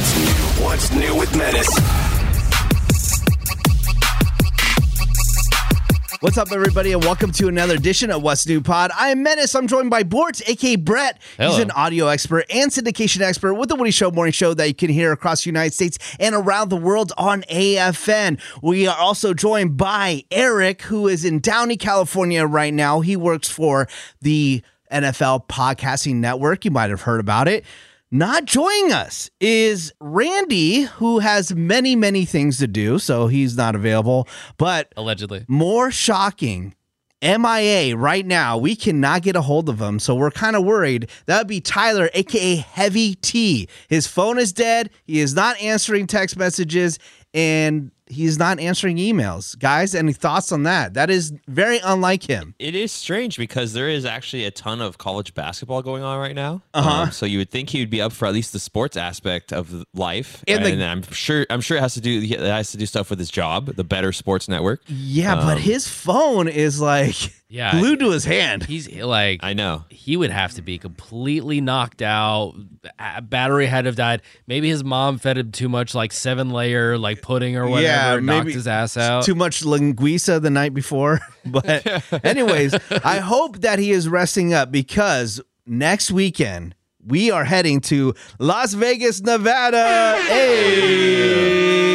[0.00, 0.64] What's new?
[0.64, 1.68] What's new with Menace?
[6.20, 8.92] What's up, everybody, and welcome to another edition of What's New Pod.
[8.98, 9.54] I am Menace.
[9.54, 11.20] I'm joined by Bort, aka Brett.
[11.36, 14.74] He's an audio expert and syndication expert with the Woody Show morning show that you
[14.74, 18.40] can hear across the United States and around the world on AFN.
[18.62, 23.00] We are also joined by Eric, who is in Downey, California right now.
[23.00, 23.86] He works for
[24.22, 26.64] the NFL Podcasting Network.
[26.64, 27.66] You might have heard about it.
[28.12, 33.76] Not joining us is Randy, who has many, many things to do, so he's not
[33.76, 34.26] available.
[34.56, 35.44] But allegedly.
[35.46, 36.74] more shocking,
[37.22, 38.58] MIA right now.
[38.58, 41.08] We cannot get a hold of him, so we're kind of worried.
[41.26, 43.68] That would be Tyler, aka Heavy T.
[43.88, 44.90] His phone is dead.
[45.04, 46.98] He is not answering text messages,
[47.32, 49.58] and he's not answering emails.
[49.58, 50.94] Guys, any thoughts on that?
[50.94, 52.54] That is very unlike him.
[52.58, 56.34] It is strange because there is actually a ton of college basketball going on right
[56.34, 56.62] now.
[56.74, 56.90] Uh-huh.
[56.90, 59.52] Um, so you would think he would be up for at least the sports aspect
[59.52, 62.72] of life, And and, the- I'm sure I'm sure it has to do it has
[62.72, 64.82] to do stuff with his job, the Better Sports Network.
[64.88, 67.16] Yeah, but Um, his phone is like
[67.48, 67.72] Yeah.
[67.78, 68.64] glued to his hand.
[68.64, 69.84] He's like, I know.
[69.90, 72.54] he would have to be completely knocked out.
[73.22, 74.22] Battery had to have died.
[74.46, 77.99] Maybe his mom fed him too much, like seven layer, like pudding or whatever, Yeah,
[78.08, 79.24] knocked maybe his ass out.
[79.24, 81.20] Too much linguiça the night before.
[81.42, 81.86] But,
[82.24, 88.12] anyways, I hope that he is resting up because next weekend we are heading to
[88.38, 90.20] Las Vegas, Nevada.
[90.20, 91.90] Hey.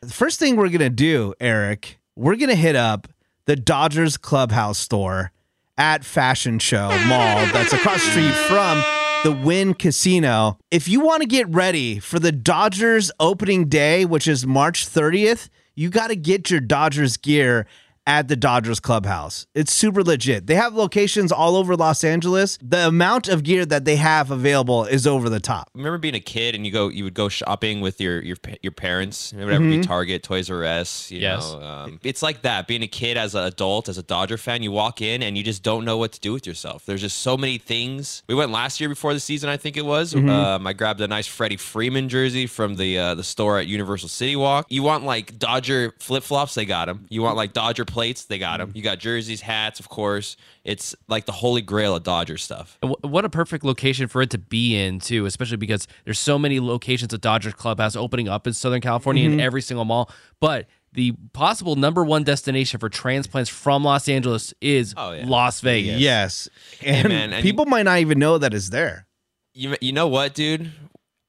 [0.00, 3.08] The first thing we're going to do, Eric, we're going to hit up
[3.46, 5.32] the Dodgers Clubhouse store
[5.76, 8.80] at Fashion Show Mall that's across the street from
[9.22, 10.58] the Wynn Casino.
[10.70, 15.48] If you want to get ready for the Dodgers opening day, which is March 30th,
[15.74, 17.66] you got to get your Dodgers gear
[18.06, 19.46] at the Dodgers Clubhouse.
[19.54, 20.46] It's super legit.
[20.46, 22.58] They have locations all over Los Angeles.
[22.62, 25.70] The amount of gear that they have available is over the top.
[25.74, 28.54] Remember being a kid and you go you would go shopping with your your pa-
[28.62, 29.32] your parents.
[29.32, 31.10] It would ever be Target, Toys R Us.
[31.10, 31.52] You Yes.
[31.52, 32.66] know, um, it's like that.
[32.66, 35.42] Being a kid as an adult, as a Dodger fan, you walk in and you
[35.42, 36.84] just don't know what to do with yourself.
[36.86, 38.22] There's just so many things.
[38.28, 40.14] We went last year before the season, I think it was.
[40.14, 44.08] Um, I grabbed a nice Freddie Freeman jersey from the uh, the store at Universal
[44.10, 44.66] City Walk.
[44.68, 46.54] You want like Dodger flip flops?
[46.54, 47.06] They got them.
[47.08, 48.26] You want like Dodger plates?
[48.26, 48.72] They got them.
[48.72, 48.76] Mm.
[48.76, 50.36] You got jerseys, hats, of course.
[50.64, 52.78] It's like the holy grail of Dodger stuff.
[53.00, 56.60] What a perfect location for it to be in too, especially because there's so many
[56.60, 59.40] locations of Dodgers Clubhouse opening up in Southern California in mm-hmm.
[59.40, 60.10] every single mall.
[60.40, 65.24] But the possible number one destination for transplants from Los Angeles is Oh, yeah.
[65.26, 65.98] Las Vegas.
[65.98, 66.50] Yes.
[66.84, 69.06] And, man, and people might not even know that it's there.
[69.54, 70.70] You you know what, dude?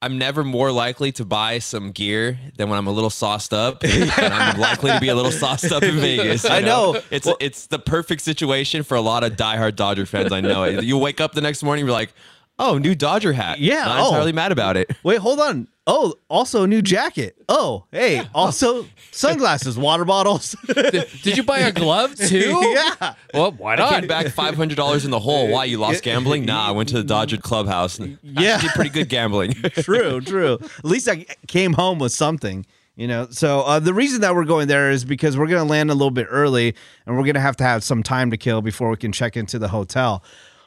[0.01, 3.83] I'm never more likely to buy some gear than when I'm a little sauced up,
[3.83, 6.43] and I'm likely to be a little sauced up in Vegas.
[6.43, 7.01] you I know.
[7.09, 10.31] it's it's the perfect situation for a lot of diehard Dodger fans.
[10.31, 10.83] I know it.
[10.83, 12.13] You wake up the next morning, you're like,
[12.59, 14.07] "Oh, new Dodger hat." Yeah, not oh.
[14.09, 14.91] entirely mad about it.
[15.03, 15.67] Wait, hold on.
[15.89, 17.37] Oh, also a new jacket.
[17.47, 20.53] Oh, hey, also sunglasses, water bottles.
[20.67, 22.59] Did you buy a glove too?
[22.75, 23.13] yeah.
[23.33, 23.89] Well, why I not?
[23.93, 25.47] came back five hundred dollars in the hole.
[25.49, 26.45] Why you lost gambling?
[26.45, 27.99] Nah, I went to the Dodger clubhouse.
[27.99, 28.41] And Yeah.
[28.41, 29.53] yeah, did pretty good gambling.
[29.53, 30.59] True, true.
[30.61, 32.65] At least I came home with something,
[32.97, 33.27] you know.
[33.31, 35.93] So uh, the reason that we're going there is because we're going to land a
[35.93, 36.75] little bit early
[37.05, 39.37] and we're going to have to have some time to kill before we can check
[39.37, 40.21] into the hotel.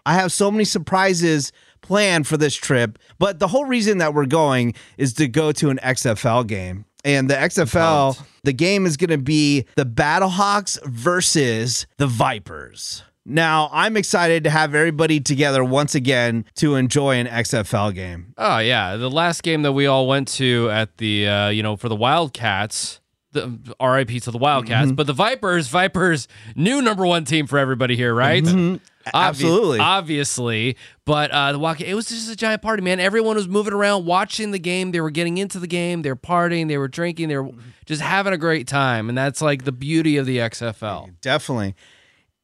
[0.07, 1.53] I have so many surprises
[1.83, 5.71] planned for this trip, but the whole reason that we're going is to go to
[5.71, 6.85] an XFL game.
[7.05, 13.03] And the XFL, the game is going to be the Battlehawks versus the Vipers.
[13.27, 18.35] Now, I'm excited to have everybody together once again to enjoy an XFL game.
[18.39, 21.77] Oh yeah, the last game that we all went to at the uh, you know
[21.77, 23.01] for the Wildcats.
[23.33, 23.47] The
[23.81, 24.95] RIP to the Wildcats, Mm-hmm.
[24.97, 26.27] but the Vipers, Vipers,
[26.57, 28.43] new number one team for everybody here, right?
[28.43, 28.81] Obvi-
[29.13, 29.79] Absolutely.
[29.79, 30.77] obviously.
[31.05, 33.01] But uh, the Wildcats, it was just a giant party, man.
[33.01, 34.93] Everyone was moving around, watching the game.
[34.93, 36.03] They were getting into the game.
[36.03, 36.69] They were partying.
[36.69, 37.29] They were drinking.
[37.29, 37.51] They were
[37.87, 41.11] just having a great time, and that's like the beauty of the XFL.
[41.21, 41.75] Definitely.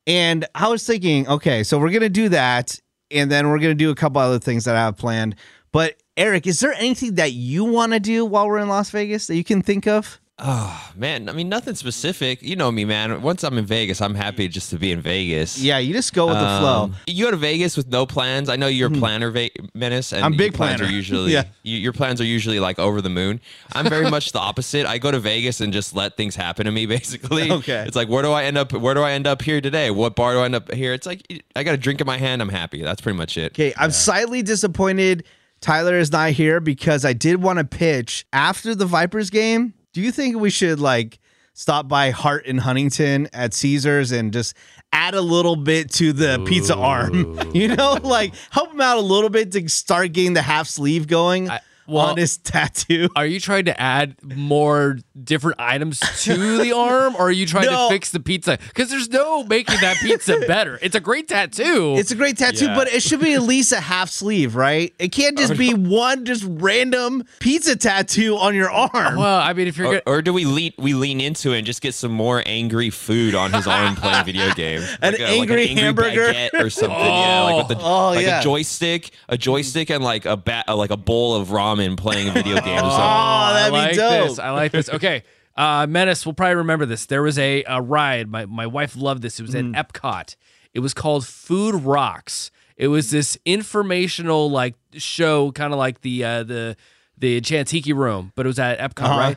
[0.07, 2.81] And I was thinking, okay, so we're gonna do that,
[3.11, 5.35] and then we're gonna do a couple other things that I have planned.
[5.73, 9.27] But Eric, is there anything that you want to do while we're in Las Vegas
[9.27, 10.21] that you can think of?
[10.39, 12.43] Oh man, I mean nothing specific.
[12.43, 13.23] You know me, man.
[13.23, 15.59] Once I'm in Vegas, I'm happy just to be in Vegas.
[15.59, 16.83] Yeah, you just go with the flow.
[16.85, 18.51] Um, You go to Vegas with no plans.
[18.51, 20.93] I know you're a planner, Ve- Menace, and I'm big your plans planner.
[20.93, 21.45] are usually Yeah.
[21.63, 23.41] you, your plans are usually like over the moon.
[23.73, 24.85] I'm very much the opposite.
[24.85, 26.85] I go to Vegas and just let things happen to me.
[26.97, 27.85] Basically, Okay.
[27.87, 28.75] It's like where do I end up?
[28.75, 29.91] Where do I end up here today?
[29.91, 30.93] What bar do I end up here?
[30.93, 31.23] It's like
[31.57, 32.43] I got a drink in my hand.
[32.43, 32.83] I'm happy.
[32.83, 33.53] That's pretty much it.
[33.53, 35.25] Okay, I'm slightly disappointed
[35.63, 39.73] Tyler is not here because I did want to pitch after the Vipers game.
[39.97, 41.19] Do you think we should like
[41.55, 44.55] stop by Hart and Huntington at Caesars and just
[44.93, 47.41] add a little bit to the pizza arm?
[47.55, 51.07] You know, like help him out a little bit to start getting the half sleeve
[51.07, 51.49] going.
[51.49, 53.09] I- Well- on his tattoo.
[53.17, 57.67] Are you trying to add more different items to the arm, or are you trying
[57.67, 57.89] No.
[57.89, 58.59] to fix the pizza?
[58.69, 60.79] Because there's no making that pizza better.
[60.83, 61.95] It's a great tattoo.
[61.97, 62.75] It's a great tattoo, Yeah.
[62.75, 64.95] but it should be at least a half sleeve, right?
[64.99, 69.17] It can't just oh, be one just random pizza tattoo on your arm.
[69.17, 71.59] well, I mean, if you're Or, gonna, or do we lean we lean into it
[71.59, 74.85] and just get some more angry food on his arm playing video games?
[75.01, 76.35] An Like a- angry like an hamburger?
[76.55, 76.99] or something.
[76.99, 78.41] yeah, like with the Oh, like yeah.
[78.41, 82.55] a joystick, a joystick, and like a bat, like a bowl of ramen playing video
[82.61, 82.87] games or.
[82.87, 84.29] Oh, that'd I like be dope.
[84.29, 84.39] this.
[84.39, 84.89] I like this.
[84.89, 85.23] Okay.
[85.57, 87.07] Uh, Menace will probably remember this.
[87.07, 88.29] There was a, a ride.
[88.29, 89.41] My, my wife loved this.
[89.41, 89.75] It was Mm.
[89.77, 90.37] at Epcot.
[90.75, 92.51] It was called Food Rocks.
[92.77, 96.77] It was this informational like show, kind of like the uh, the
[97.17, 99.19] the Enchanted Tiki Room, but it was at Epcot, Uh-huh.
[99.19, 99.37] right?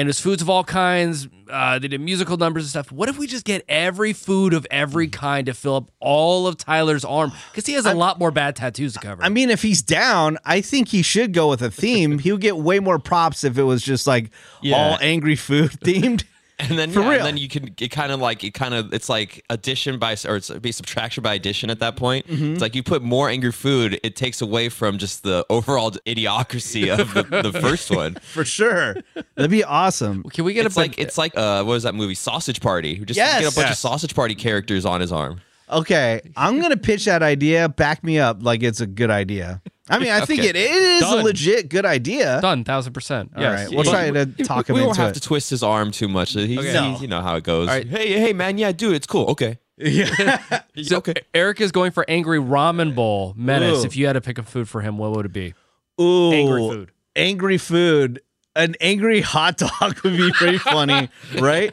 [0.00, 1.28] And it was foods of all kinds.
[1.50, 2.90] Uh, they did musical numbers and stuff.
[2.90, 6.56] What if we just get every food of every kind to fill up all of
[6.56, 7.32] Tyler's arm?
[7.50, 9.22] Because he has a lot more bad tattoos to cover.
[9.22, 12.18] I mean, if he's down, I think he should go with a theme.
[12.20, 14.30] he would get way more props if it was just like
[14.62, 14.76] Yeah.
[14.76, 16.24] all angry food themed.
[16.68, 17.18] And then For yeah, real.
[17.18, 20.16] and then you can it kind of like it kind of it's like addition by
[20.28, 22.26] or it's be subtraction by addition at that point.
[22.26, 22.52] Mm-hmm.
[22.52, 26.92] It's like you put more angry food, it takes away from just the overall idiocracy
[26.96, 28.14] of the, the first one.
[28.16, 28.96] For sure.
[29.36, 30.22] That'd be awesome.
[30.24, 32.94] Can we get It's a like it's like uh what was that movie Sausage Party?
[32.94, 33.40] Who just Yes.
[33.40, 33.72] get a bunch Yes.
[33.84, 35.40] of Sausage Party characters on his arm.
[35.70, 37.68] Okay, I'm gonna pitch that idea.
[37.68, 39.62] Back me up, like it's a good idea.
[39.90, 40.48] I mean, I think Okay.
[40.50, 41.18] it is Done.
[41.20, 42.40] a legit good idea.
[42.40, 43.32] done, thousand percent.
[43.36, 43.66] All Yes.
[43.66, 44.82] right, we'll try to talk him into it.
[44.82, 45.14] we won't have it.
[45.14, 46.32] to twist his arm too much.
[46.32, 46.68] He's, Okay.
[46.70, 46.98] he's- No.
[47.00, 47.68] you know how it goes.
[47.68, 47.86] All right.
[47.86, 49.26] Hey, hey, man, yeah, dude, it's cool.
[49.26, 49.58] Okay.
[49.76, 50.40] yeah.
[50.82, 51.14] So okay.
[51.34, 53.34] Eric is going for angry ramen bowl.
[53.36, 53.82] Menace.
[53.82, 53.86] Ooh.
[53.86, 55.54] If you had to pick a food for him, what would it be?
[56.00, 56.90] Ooh, Angry food.
[57.16, 58.20] Angry food.
[58.56, 61.08] An angry hot dog would be pretty funny,
[61.38, 61.72] right?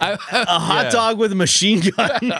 [0.00, 0.90] A hot Yeah.
[0.90, 2.18] dog with a machine gun.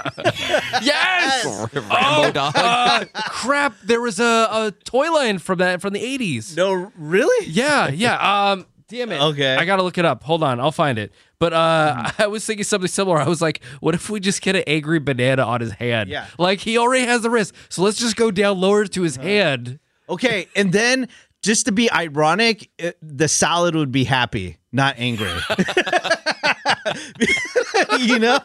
[0.82, 1.44] Yes.
[1.74, 2.52] Rambo dog.
[2.56, 3.74] Uh, crap!
[3.84, 6.56] There was a, a toy line from that from the eighties.
[6.56, 7.46] no, really?
[7.48, 8.50] Yeah, yeah.
[8.52, 9.20] Um, damn it.
[9.20, 9.54] Okay.
[9.56, 10.22] I gotta look it up.
[10.22, 11.12] Hold on, I'll find it.
[11.38, 13.18] But uh, I was thinking something similar.
[13.18, 16.08] I was like, what if we just get an angry banana on his hand?
[16.08, 16.26] Yeah.
[16.38, 19.80] Like he already has the wrist, so let's just go down lower to his hand.
[20.08, 21.08] Okay, and then
[21.46, 25.30] just to be ironic, it, the salad would be happy, not angry.
[28.00, 28.38] you know,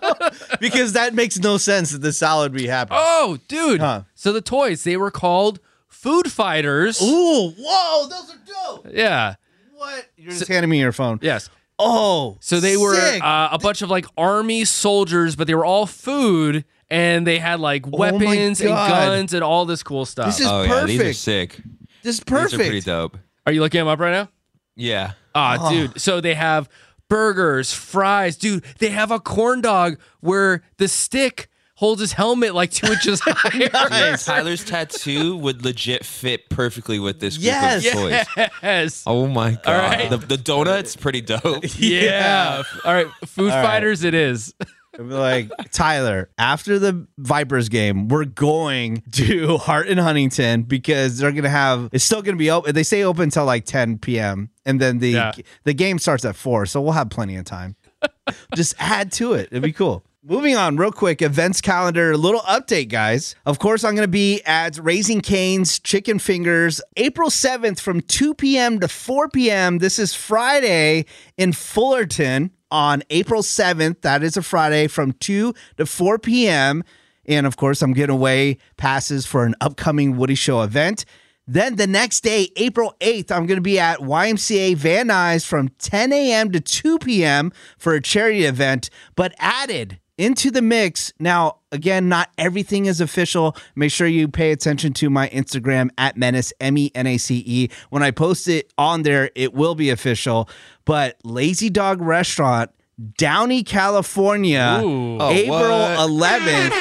[0.59, 2.91] because that makes no sense that the salad would be happy.
[2.93, 3.81] Oh, dude.
[3.81, 4.03] Huh.
[4.15, 7.01] So the toys they were called Food Fighters.
[7.01, 8.87] Ooh, whoa, those are dope.
[8.93, 9.35] Yeah.
[9.75, 10.07] What?
[10.15, 11.19] You're just handing me your phone.
[11.21, 11.49] Yes.
[11.79, 15.87] Oh, So they were uh, a bunch of like army soldiers, but they were all
[15.87, 18.89] food, and they had like weapons and Oh God.
[18.89, 20.27] guns and all this cool stuff.
[20.27, 21.19] This is oh yeah, these are perfect.
[21.19, 21.61] sick.
[22.03, 22.85] This is These are pretty perfect.
[22.85, 23.17] dope.
[23.45, 24.29] Are you looking them up right now?
[24.75, 25.13] Yeah.
[25.35, 25.99] Ah, dude.
[25.99, 26.69] So they have
[27.09, 28.63] burgers, fries, dude.
[28.79, 33.69] They have a corn dog where the stick holds his helmet like two inches higher.
[33.89, 34.25] Nice.
[34.25, 37.85] Tyler's tattoo would legit fit perfectly with this group Yes.
[37.87, 38.25] of toys.
[38.61, 39.03] Yes.
[39.07, 39.65] Oh my god.
[39.67, 40.09] right.
[40.09, 41.63] The, the donut's pretty dope.
[41.77, 42.61] Yeah.
[42.85, 43.07] All right.
[43.25, 43.65] Food All right.
[43.65, 44.53] fighters it is.
[44.97, 51.49] Like Tyler, after the Vipers game, we're going to Hart and Huntington because they're gonna
[51.49, 52.75] have it's still gonna be open.
[52.75, 54.49] They say open until like 10 p.m.
[54.65, 55.31] and then the Yeah.
[55.63, 57.75] the game starts at four, so we'll have plenty of time.
[58.55, 59.47] Just add to it.
[59.51, 60.03] It'd be cool.
[60.23, 63.33] Moving on, real quick, events calendar, little update, guys.
[63.45, 68.35] Of course, I'm going to be at Raising Cane's Chicken Fingers April 7th from 2
[68.35, 68.79] p.m.
[68.81, 69.79] to 4 p.m.
[69.79, 71.05] This is Friday
[71.37, 74.01] in Fullerton on April 7th.
[74.01, 76.83] That is a Friday from 2 to 4 p.m.
[77.25, 81.05] And of course, I'm giving away passes for an upcoming Woody Show event.
[81.47, 85.69] Then the next day, April 8th, I'm going to be at YMCA Van Nuys from
[85.79, 86.51] 10 a.m.
[86.51, 87.51] to 2 p.m.
[87.77, 91.13] for a charity event, but added into the mix.
[91.19, 93.55] Now, again, not everything is official.
[93.75, 97.43] Make sure you pay attention to my Instagram at Menace, M E N A C
[97.45, 97.69] E.
[97.89, 100.49] When I post it on there, it will be official.
[100.85, 102.71] But Lazy Dog Restaurant,
[103.17, 105.17] Downey, California, Ooh.
[105.19, 106.09] Oh, April what?
[106.09, 106.73] 11th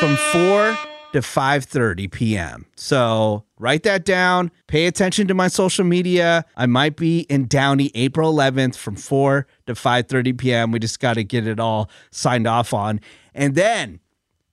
[0.00, 2.66] from 4 to 5:30 p.m.
[2.76, 4.50] So, write that down.
[4.66, 6.44] Pay attention to my social media.
[6.56, 10.70] I might be in Downey April 11th from 4 to 5:30 p.m.
[10.70, 13.00] We just got to get it all signed off on.
[13.34, 14.00] And then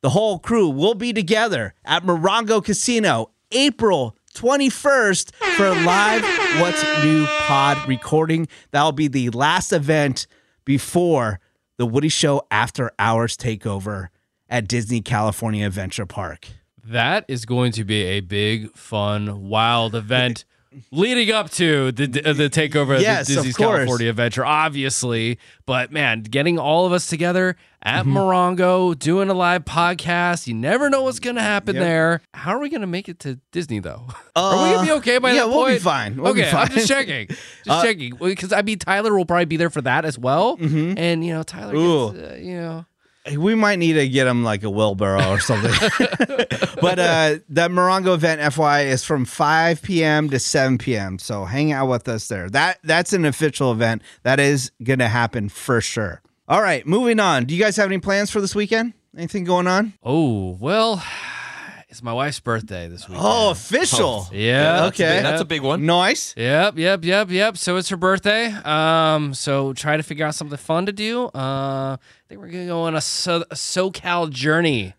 [0.02, 6.24] the whole crew will be together at Morongo Casino April 21st for a live
[6.60, 8.48] What's New pod recording.
[8.72, 10.28] That'll be the last event
[10.66, 11.40] before
[11.78, 14.10] the Woody Show After Hours takeover
[14.50, 16.48] at Disney California Adventure Park.
[16.84, 20.46] That is going to be a big, fun, wild event.
[20.92, 23.78] leading up to the the takeover Yes, of of Disney's course.
[23.78, 25.40] California Adventure, obviously.
[25.66, 28.18] But man, getting all of us together at Mm-hmm.
[28.18, 31.84] Morongo, doing a live podcast, you never know what's going to happen Yep.
[31.84, 32.22] there.
[32.34, 34.06] How are we going to make it to Disney though?
[34.36, 36.18] Uh, are we going to be okay by yeah, that we'll be fine.
[36.22, 39.46] We'll be okay, I'm just checking, just Uh, checking because I mean Tyler will probably
[39.46, 41.72] be there for that as well, and you know Tyler,
[42.12, 42.86] gets, uh, you know.
[43.36, 45.72] We might need to get him like a wheelbarrow or something.
[46.82, 50.30] but uh, that Morongo event, FY, is from 5 p.m.
[50.30, 51.18] to 7 p.m.
[51.18, 52.50] So hang out with us there.
[52.50, 54.04] That that's an official event.
[54.24, 56.22] That is going to happen for sure.
[56.48, 57.46] All right, moving on.
[57.46, 58.94] Do you guys have any plans for this weekend?
[59.18, 59.94] Anything going on?
[60.04, 61.04] Oh well,
[61.96, 63.18] it's my wife's birthday this week.
[63.22, 64.28] Oh, official.
[64.34, 65.16] yeah, that's a okay.
[65.18, 65.86] big- that's a big one.
[65.86, 66.34] Nice.
[66.36, 67.58] Yep, yep, yep, yep.
[67.58, 68.48] So it's her birthday.
[68.48, 71.28] Um, so try to figure out something fun to do.
[71.28, 71.98] Uh, I
[72.28, 74.94] think we're gonna go on a, so- a SoCal journey.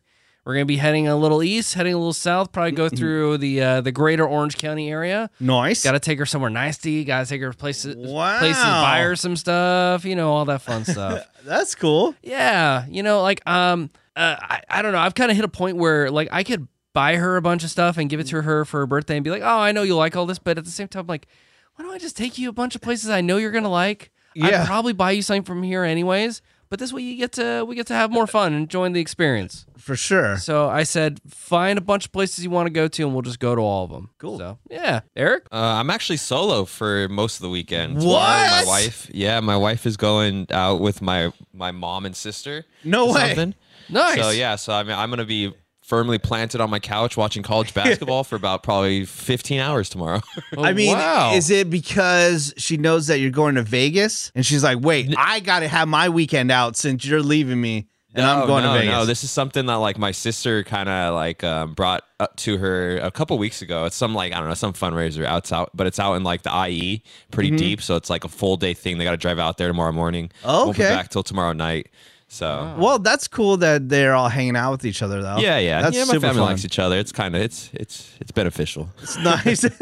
[0.46, 2.50] We're gonna be heading a little east, heading a little south.
[2.52, 5.28] Probably go through the uh, the greater Orange County area.
[5.40, 5.82] Nice.
[5.84, 7.04] Got to take her somewhere nice to eat.
[7.04, 8.38] Got to take her places, Wow.
[8.38, 10.04] places, buy her some stuff.
[10.04, 11.28] You know, all that fun stuff.
[11.44, 12.14] That's cool.
[12.22, 14.98] Yeah, you know, like um, uh, I, I don't know.
[15.00, 17.68] I've kind of hit a point where like I could buy her a bunch of
[17.68, 19.82] stuff and give it to her for her birthday and be like, oh, I know
[19.82, 21.28] you like all this, but at the same time, like,
[21.74, 24.10] why don't I just take you a bunch of places I know you're gonna like?
[24.34, 24.62] Yeah.
[24.62, 26.40] I'd probably buy you something from here anyways.
[26.70, 29.00] But this way you get to we get to have more fun and enjoy the
[29.00, 29.66] experience.
[29.76, 30.38] For sure.
[30.38, 33.22] So I said, find a bunch of places you want to go to, and we'll
[33.22, 34.08] just go to all of them.
[34.16, 34.38] Cool.
[34.38, 35.44] So yeah, Eric.
[35.52, 37.98] Uh, I'm actually solo for most of the weekend.
[37.98, 38.06] What?
[38.06, 42.64] My wife, yeah, my wife is going out with my my mom and sister.
[42.82, 43.34] No way.
[43.34, 43.54] something.
[43.90, 44.18] Nice.
[44.18, 45.52] So yeah, so I mean, I'm gonna be
[45.86, 50.20] firmly planted on my couch watching college basketball for about probably 15 hours tomorrow.
[50.56, 51.32] Oh, I mean, wow.
[51.32, 55.40] is it because she knows that you're going to Vegas and she's like, wait, I
[55.40, 58.78] got to have my weekend out since you're leaving me and I'm going no, to
[58.80, 58.92] Vegas?
[58.92, 62.56] No, this is something that like my sister kind of like um, brought up to
[62.58, 63.84] her a couple weeks ago.
[63.84, 66.42] It's some like I don't know some fundraiser out, out but it's out in like
[66.42, 67.82] the IE, pretty deep.
[67.82, 68.98] So it's like a full day thing.
[68.98, 70.30] They got to drive out there tomorrow morning.
[70.44, 70.94] Won't be Okay.
[70.94, 71.90] back till tomorrow night.
[72.28, 72.80] So oh.
[72.80, 75.36] well, that's cool that they're all hanging out with each other, though.
[75.36, 76.04] yeah, yeah, That's yeah.
[76.04, 76.48] My super family fun.
[76.48, 76.98] likes each other.
[76.98, 78.88] It's kind of it's it's it's beneficial.
[79.02, 79.64] It's nice.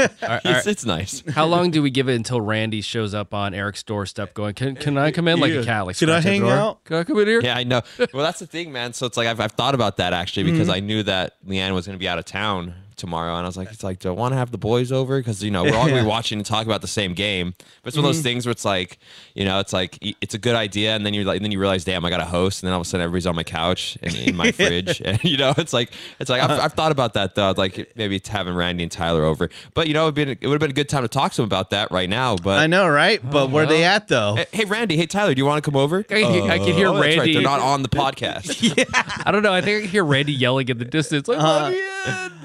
[0.45, 1.23] It's, it's nice.
[1.31, 4.77] How long do we give it until Randy shows up on Eric's doorstep going, Can
[4.77, 5.61] can I come in like Yeah.
[5.61, 5.87] a cat?
[5.87, 6.53] Like Can I hang door?
[6.53, 6.85] out?
[6.85, 7.41] Can I come in here?
[7.41, 7.81] Yeah, I know.
[8.13, 8.93] Well, that's the thing, man.
[8.93, 10.77] So it's like I've, I've thought about that actually because mm-hmm.
[10.77, 13.57] I knew that Leanne was going to be out of town tomorrow, and I was
[13.57, 15.19] like, it's like, do I want to have the boys over?
[15.19, 17.55] Because you know we're all going to be watching and talk about the same game.
[17.83, 18.99] But it's one of those things where it's like,
[19.35, 21.85] you know, it's like it's a good idea, and then you're like, then you realize,
[21.85, 23.99] damn, I got a host, and then all of a sudden everybody's on my couch
[24.03, 27.15] and in my fridge, and you know, it's like, it's like I've, I've thought about
[27.15, 29.51] that though, like maybe having Randy and Tyler over.
[29.75, 31.37] But you know, it'd been, it would have been a good time to talk to
[31.39, 32.37] them about that right now.
[32.37, 33.21] But I know, right?
[33.29, 34.37] But where are they at, though?
[34.37, 34.97] Hey, hey, Randy.
[34.97, 35.35] Hey, Tyler.
[35.35, 35.99] Do you want to come over?
[36.01, 37.19] I can hear- I can hear Oh, that's right.
[37.19, 39.25] Randy- They're not on the podcast.
[39.27, 39.53] I don't know.
[39.53, 41.29] I think I can hear Randy yelling in the distance.
[41.29, 41.79] Like, Uh, "Let me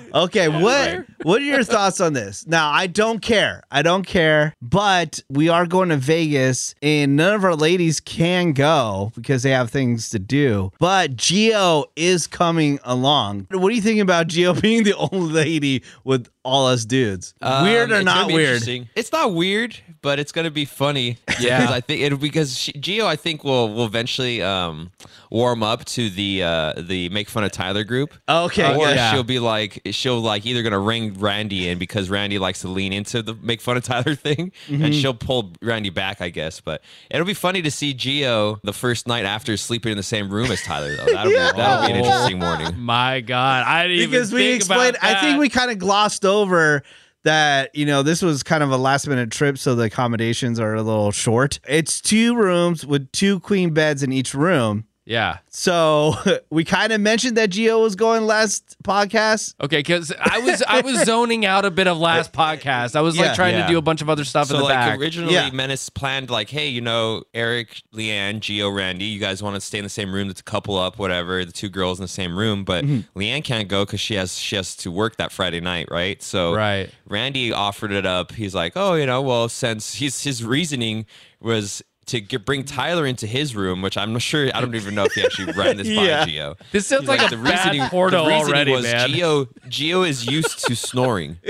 [0.05, 2.47] in." Okay, what what are your thoughts on this?
[2.47, 3.63] Now, I don't care.
[3.71, 8.53] I don't care, but we are going to Vegas and none of our ladies can
[8.53, 10.71] go because they have things to do.
[10.79, 13.47] But Geo is coming along.
[13.51, 17.33] What do you think about Geo being the only lady with all us dudes?
[17.41, 18.63] weird Um, or not weird?
[18.95, 21.17] It's not weird, but it's gonna be funny.
[21.39, 21.61] Yeah.
[21.61, 24.91] because I think it because she, Geo, I think will will eventually um,
[25.29, 28.13] warm up to the uh, the make fun of Tyler group.
[28.27, 29.13] Okay, or yeah.
[29.13, 32.93] she'll be like she'll like either gonna ring Randy in because Randy likes to lean
[32.93, 34.83] into the make fun of Tyler thing, Mm-hmm.
[34.85, 36.61] and she'll pull Randy back, I guess.
[36.61, 36.81] But
[37.11, 40.49] it'll be funny to see Geo the first night after sleeping in the same room
[40.51, 40.95] as Tyler.
[40.95, 41.51] Though that'll Yeah.
[41.51, 42.77] be that'll be an interesting morning.
[42.79, 45.77] My God, I didn't because even we think explained about i think we kind of
[45.79, 46.83] glossed over
[47.23, 50.73] that you know this was kind of a last minute trip so the accommodations are
[50.75, 55.39] a little short it's two rooms with two queen beds in each room yeah.
[55.49, 56.13] so
[56.49, 60.81] we kind of mentioned that geo was going last podcast Okay, because I was I
[60.81, 62.95] was zoning out a bit of last podcast.
[62.95, 63.33] I was like Yeah.
[63.35, 63.63] trying Yeah.
[63.67, 64.99] to do a bunch of other stuff So in the like back.
[64.99, 65.49] originally, Yeah.
[65.51, 69.79] Menace planned like, hey, you know, Eric, Leanne, Geo, Randy, you guys want to stay
[69.79, 70.27] in the same room?
[70.27, 71.43] That's a couple up, whatever.
[71.43, 73.19] The two girls in the same room, but Mm-hmm.
[73.19, 76.21] Leanne can't go because she has she has to work that Friday night, right?
[76.23, 76.89] So Right.
[77.07, 78.31] Randy offered it up.
[78.33, 81.05] He's like, oh, you know, well, since his his reasoning
[81.41, 81.81] was.
[82.09, 84.49] To get, bring Tyler into his room, which I'm not sure.
[84.53, 86.21] I don't even know if he actually ran this Yeah.
[86.25, 86.55] by Geo.
[86.71, 89.09] This sounds like, a bad portal the reasoning already, was man.
[89.09, 91.37] Geo Geo is used to snoring.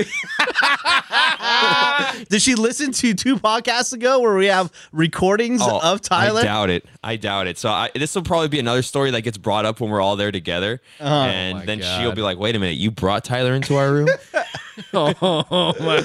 [2.28, 6.44] did she listen to two podcasts ago where we have recordings Oh, of tyler I
[6.44, 6.84] doubt it.
[7.02, 7.58] I doubt it.
[7.58, 10.16] So I, this will probably be another story that gets brought up when we're all
[10.16, 11.14] there together, Uh-huh.
[11.14, 12.00] and Oh then God.
[12.00, 14.08] she'll be like, "Wait a minute, you brought Tyler into our room?"
[14.94, 16.00] oh my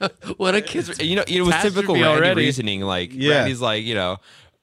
[0.00, 0.10] god!
[0.38, 1.02] What a kid!
[1.02, 2.40] you know, it was typical Randy already.
[2.42, 2.80] reasoning.
[2.82, 3.38] Like Yeah.
[3.38, 4.18] Randy's like, you know,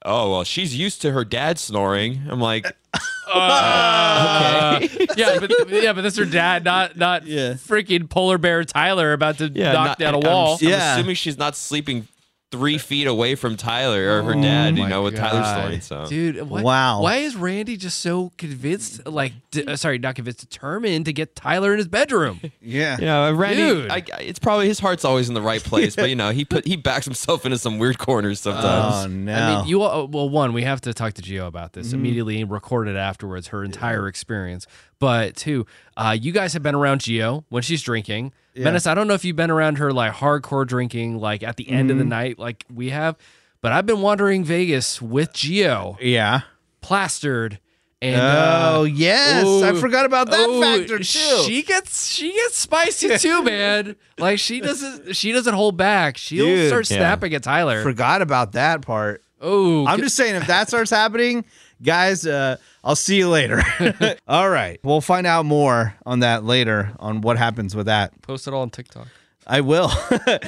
[0.05, 2.21] oh well, she's used to her dad snoring.
[2.29, 2.65] I'm like,
[3.31, 4.79] Uh,
[5.15, 7.53] yeah, but yeah, but that's her dad, not not Yeah.
[7.53, 10.57] freaking polar bear Tyler about to Yeah, knock not- down a I'm- wall.
[10.61, 10.93] I'm, Yeah.
[10.95, 12.07] assuming she's not sleeping
[12.51, 14.75] three feet away from Tyler or her dad.
[14.75, 15.61] You Oh my know, with Tyler's God.
[15.61, 15.79] story.
[15.81, 17.01] So Dude, why, Wow.
[17.03, 19.05] Why is Randy just so convinced?
[19.07, 22.39] Like, d- uh, sorry, not convinced, determined to get Tyler in his bedroom.
[22.61, 22.97] Yeah.
[22.99, 23.91] you know, Randy, Dude.
[23.91, 26.65] I, it's probably his heart's always in the right place, but you know, he put
[26.65, 29.05] he backs himself into some weird corners sometimes.
[29.05, 29.33] Oh no.
[29.33, 31.81] I mean, you all, well, one, we have to talk to Gio about Mm-hmm.
[31.81, 34.65] this immediately and record it afterwards, her entire experience.
[34.99, 35.65] But two,
[35.97, 38.33] uh, you guys have been around Gio when she's drinking.
[38.63, 41.69] Menace, I don't know if you've been around her like hardcore drinking, like at the
[41.69, 42.09] end of the Mm-hmm.
[42.09, 43.17] night, like we have.
[43.61, 46.41] But I've been wandering Vegas with Gio, yeah.
[46.81, 47.59] plastered,
[48.01, 51.43] and Oh uh, yes, I forgot about that factor too.
[51.45, 53.95] She gets she gets spicy too, man.
[54.17, 56.17] Like she doesn't she doesn't hold back.
[56.17, 56.67] She'll Dude.
[56.67, 56.97] start Yeah.
[56.97, 57.83] snapping at Tyler.
[57.83, 59.23] forgot about that part.
[59.41, 61.43] oh, I'm just saying, if that starts happening,
[61.81, 63.61] guys, uh, I'll see you later.
[64.27, 68.21] All right, we'll find out more on that later on what happens with that.
[68.21, 69.07] post it all on TikTok.
[69.47, 69.91] I will.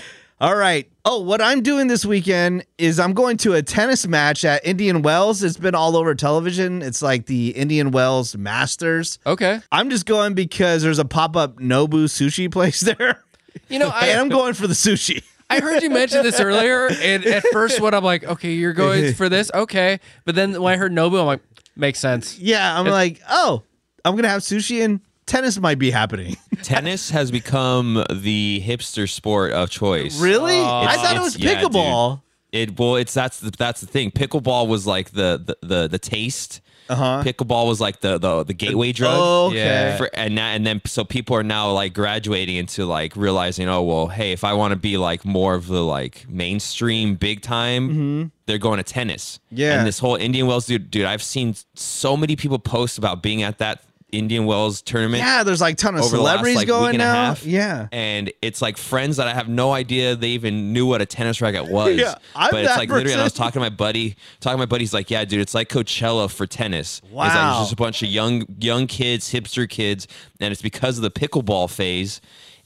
[0.41, 0.89] All right.
[1.05, 5.03] Oh, what I'm doing this weekend is I'm going to a tennis match at Indian
[5.03, 5.43] Wells.
[5.43, 6.81] It's been all over television.
[6.81, 9.19] It's like the Indian Wells Masters.
[9.27, 9.59] Okay.
[9.71, 13.23] I'm just going because there's a pop up Nobu sushi place there.
[13.69, 15.23] You know, I, I'm going for the sushi.
[15.57, 19.13] I heard you mention this earlier, and at first, what I'm like, okay, you're going
[19.13, 21.41] for this, okay, but then when I heard Nobu, I'm like,
[21.75, 22.37] makes sense.
[22.39, 23.63] Yeah, I'm like, oh,
[24.05, 26.35] I'm gonna have sushi and tennis might be happening.
[26.63, 30.19] Tennis has become the hipster sport of choice.
[30.19, 30.59] really?
[30.59, 32.21] I thought it was it's- yeah, pickleball.
[32.51, 34.11] It well, it's that's the that's the thing.
[34.11, 36.59] Pickleball was like the the the, the taste.
[36.91, 37.23] Uh-huh.
[37.23, 39.15] Pickleball was like the the, the gateway drug.
[39.17, 39.57] Oh, okay.
[39.57, 39.97] Yeah.
[39.97, 43.81] For, and now, and then so people are now like graduating into like realizing, oh
[43.81, 48.31] well, hey, if I want to be like more of the like mainstream big time,
[48.45, 49.39] they're going to tennis.
[49.45, 49.55] Mm-hmm.
[49.57, 49.77] Yeah.
[49.77, 53.41] And this whole Indian Wells dude, dude, I've seen so many people post about being
[53.43, 56.67] at that Indian Wells tournament Yeah, there's like a ton of the last celebrities like
[56.67, 57.13] going now.
[57.13, 57.45] half.
[57.45, 57.87] Yeah.
[57.91, 61.41] and it's like friends that I have no idea they even knew what a tennis
[61.41, 61.95] racket was.
[61.99, 63.13] Yeah, I'm but it's like literally.
[63.19, 64.83] I was talking to my buddy, talking to my buddy.
[64.83, 67.01] He's like, "Yeah, dude, it's like Coachella for tennis.
[67.03, 67.51] It's like Wow.
[67.51, 70.07] it's just a bunch of young young kids, hipster kids,
[70.39, 72.21] and it's because of the pickleball phase."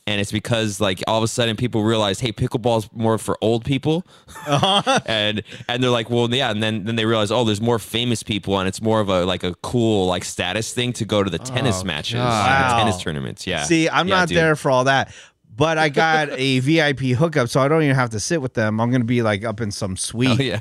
[0.07, 3.65] And it's because like all of a sudden people realize, hey, pickleball's more for old
[3.65, 4.05] people,
[4.45, 4.99] Uh-huh.
[5.07, 8.21] and and they're like, well, yeah, and then then they realize, oh, there's more famous
[8.21, 11.29] people, and it's more of a like a cool like status thing to go to
[11.31, 12.49] the tennis matches, God.
[12.49, 13.47] and the tennis tournaments.
[13.47, 13.63] Yeah.
[13.63, 14.37] See, I'm Yeah, not dude.
[14.37, 15.11] there for all that.
[15.57, 18.81] But I got a VIP hookup, so I don't even have to sit with them.
[18.81, 20.37] I'm gonna be like up in some suite.
[20.39, 20.59] Oh yeah.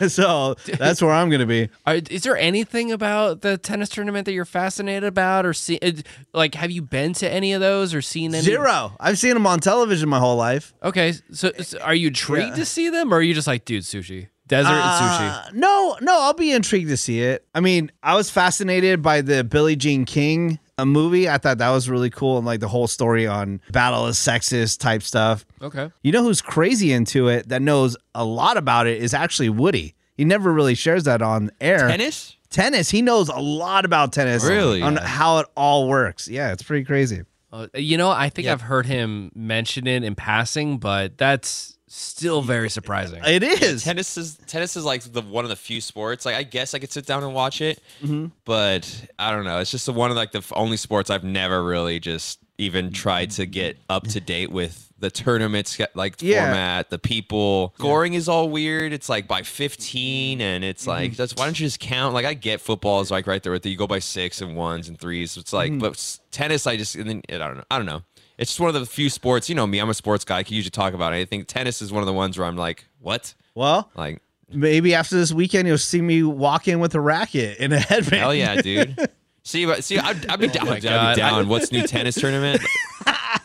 [0.08, 1.68] so that's where I'm gonna be.
[1.86, 5.92] Are, is there anything about the tennis tournament that you're fascinated about, or see, uh,
[6.32, 8.42] like, have you been to any of those or seen any?
[8.44, 8.96] Zero.
[8.98, 10.74] I've seen them on television my whole life.
[10.82, 12.54] Okay, so, so are you intrigued Yeah.
[12.56, 15.46] to see them, or are you just like, dude, sushi, desert and sushi?
[15.46, 17.46] Uh, no, no, I'll be intrigued to see it.
[17.54, 21.28] I mean, I was fascinated by the Billie Jean King a movie.
[21.28, 24.80] I thought that was really cool and like the whole story on battle of sexist
[24.80, 25.44] type stuff.
[25.62, 25.90] Okay.
[26.02, 29.94] You know who's crazy into it that knows a lot about it is actually Woody.
[30.16, 31.88] He never really shares that on air.
[31.88, 32.36] Tennis?
[32.50, 32.90] Tennis.
[32.90, 34.44] He knows a lot about tennis.
[34.44, 34.80] Really?
[34.80, 36.28] On how it all works.
[36.28, 37.22] Yeah, it's pretty crazy.
[37.52, 42.42] Uh, you know, I think I've heard him mention it in passing, but that's still
[42.42, 43.22] very surprising.
[43.24, 43.84] It is.
[43.84, 46.24] Tennis is tennis is like the one of the few sports.
[46.26, 48.26] Like I guess I could sit down and watch it, Mm-hmm.
[48.44, 49.58] but I don't know.
[49.60, 53.30] It's just the one of like the only sports I've never really just even tried
[53.32, 56.46] to get up to date with the tournaments like Yeah.
[56.46, 57.74] format, the people.
[57.78, 58.92] Scoring is all weird.
[58.92, 61.16] It's like by 15 and it's like Mm-hmm.
[61.16, 62.14] that's why don't you just count?
[62.14, 63.72] Like I get football is like right there with you.
[63.72, 65.36] You go by 6 and ones and threes.
[65.36, 65.72] It's Mm-hmm.
[65.74, 67.64] like but tennis I just and then I don't know.
[67.70, 68.02] I don't know.
[68.38, 70.38] It's just one of the few sports, you know me, I'm a sports guy.
[70.38, 71.44] I can usually talk about anything.
[71.44, 73.34] Tennis is one of the ones where I'm like, what?
[73.54, 74.20] well, Like,
[74.50, 78.22] maybe after this weekend you'll see me walk in with a racket and a headband.
[78.22, 78.96] hell yeah, dude.
[79.46, 80.68] See, but see, I'd, I'd be oh down.
[80.68, 81.48] I'd be down.
[81.48, 82.62] What's new tennis tournament?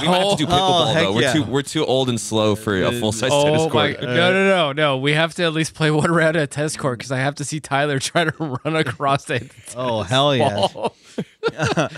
[0.00, 0.56] We might have to do Oh, oh
[0.88, 1.12] pickleball heck though.
[1.14, 1.32] We're yeah.
[1.34, 3.92] too we're too old and slow for a full size oh tennis Oh my!
[3.92, 4.02] court.
[4.02, 4.96] No, no, no, no!
[4.96, 7.44] We have to at least play one round at tennis court because I have to
[7.44, 8.32] see Tyler try to
[8.64, 9.50] run across it.
[9.76, 10.66] Oh hell yeah!
[10.72, 10.96] Ball.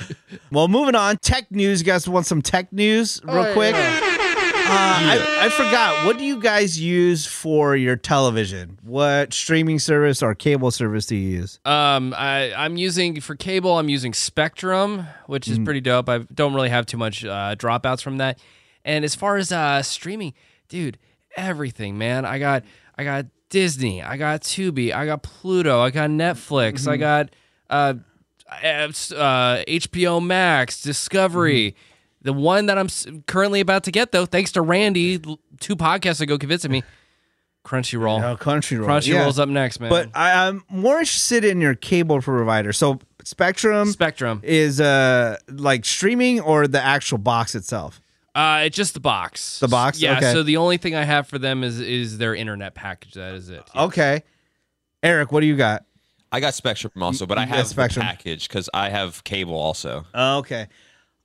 [0.50, 1.16] Well, moving on.
[1.18, 1.80] Tech news.
[1.80, 3.74] You guys want some tech news, real Oh, quick?
[3.74, 4.33] yeah.
[4.66, 6.06] Uh, I, I forgot.
[6.06, 8.78] What do you guys use for your television?
[8.82, 11.60] What streaming service or cable service do you use?
[11.64, 13.78] Um, I, I'm using for cable.
[13.78, 16.08] I'm using Spectrum, which is pretty dope.
[16.08, 18.38] I don't really have too much uh, dropouts from that.
[18.84, 20.32] And as far as uh, streaming,
[20.68, 20.98] dude,
[21.36, 22.24] everything, man.
[22.24, 22.64] I got
[22.96, 27.30] I got Disney, I got Tubi, I got Pluto, I got Netflix, I got
[27.70, 27.94] uh,
[28.50, 31.76] uh, HBO Max, Discovery.
[32.24, 32.88] The one that I'm
[33.26, 36.82] currently about to get, though, thanks to Randy, two podcasts ago, convincing me,
[37.64, 38.22] Crunchyroll.
[38.22, 38.86] Oh, Crunchyroll.
[38.86, 39.42] Crunchyroll's yeah.
[39.42, 39.90] up next, man.
[39.90, 42.72] But I, I'm more interested in your cable provider.
[42.72, 44.40] So Spectrum Spectrum.
[44.42, 48.00] is uh like streaming or the actual box itself.
[48.34, 49.60] Uh, it's just the box.
[49.60, 50.00] The box?
[50.00, 50.16] Yeah.
[50.16, 50.32] Okay.
[50.32, 53.14] So the only thing I have for them is is their internet package.
[53.14, 53.62] That is it.
[53.74, 53.84] Yeah.
[53.84, 54.22] Okay.
[55.02, 55.84] Eric, what do you got?
[56.32, 58.04] I got Spectrum also, but I You got have Spectrum.
[58.04, 60.04] the package because I have cable also.
[60.14, 60.66] Okay.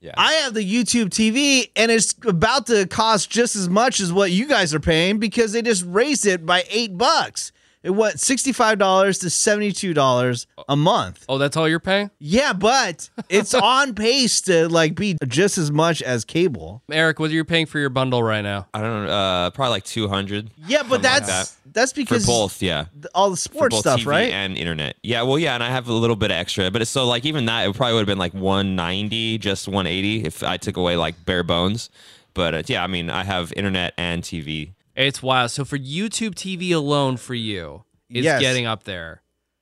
[0.01, 0.13] Yeah.
[0.17, 4.31] I have the YouTube TV and it's about to cost just as much as what
[4.31, 7.51] you guys are paying because they just raised it by eight bucks.
[7.81, 8.77] It went $65
[9.21, 11.25] to $72 a month.
[11.29, 15.71] Oh, that's all you're paying, Yeah, but it's on pace to like be just as
[15.71, 16.81] much as cable.
[16.91, 17.19] Eric?
[17.19, 18.67] What are you paying for your bundle right now?
[18.73, 22.25] I don't know, uh, probably like 200 Yeah, but Something like that's that's for because
[22.25, 22.61] both.
[22.61, 22.85] Yeah.
[23.15, 24.31] all the For sports both stuff, TV right?
[24.31, 24.97] and internet.
[25.03, 27.45] Yeah, well, yeah, and I have a little bit extra, but it's so like even
[27.45, 31.23] that, it probably would have been like 190, just 180 if I took away like
[31.25, 31.89] bare bones.
[32.33, 34.71] But uh, yeah, I mean, I have internet and TV.
[34.99, 35.51] It's wild.
[35.51, 38.41] So for YouTube TV alone, for you, it's Yes.
[38.41, 39.21] getting up there.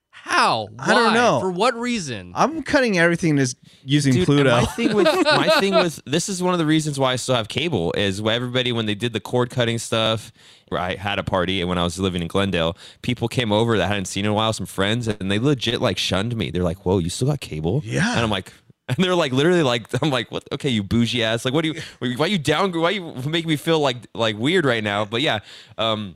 [0.10, 0.68] How?
[0.80, 1.40] I don't know.
[1.40, 2.34] For what reason?
[2.36, 4.50] I'm cutting everything is using Dude, Pluto.
[4.50, 7.36] My thing with my thing with this is one of the reasons why I still
[7.36, 10.34] have cable is where everybody when they did the cord cutting stuff.
[10.70, 13.78] Where I had a party and when I was living in Glendale, people came over
[13.78, 16.50] that I hadn't seen in a while, some friends, and they legit like shunned me.
[16.52, 18.12] They're like, "Whoa, you still got cable?" Yeah.
[18.12, 18.52] and I'm like.
[18.96, 21.74] And they're like literally like I'm like what okay you bougie ass like what do
[22.00, 25.22] you why you down why you make me feel like like weird right now but
[25.22, 25.40] yeah
[25.78, 26.16] um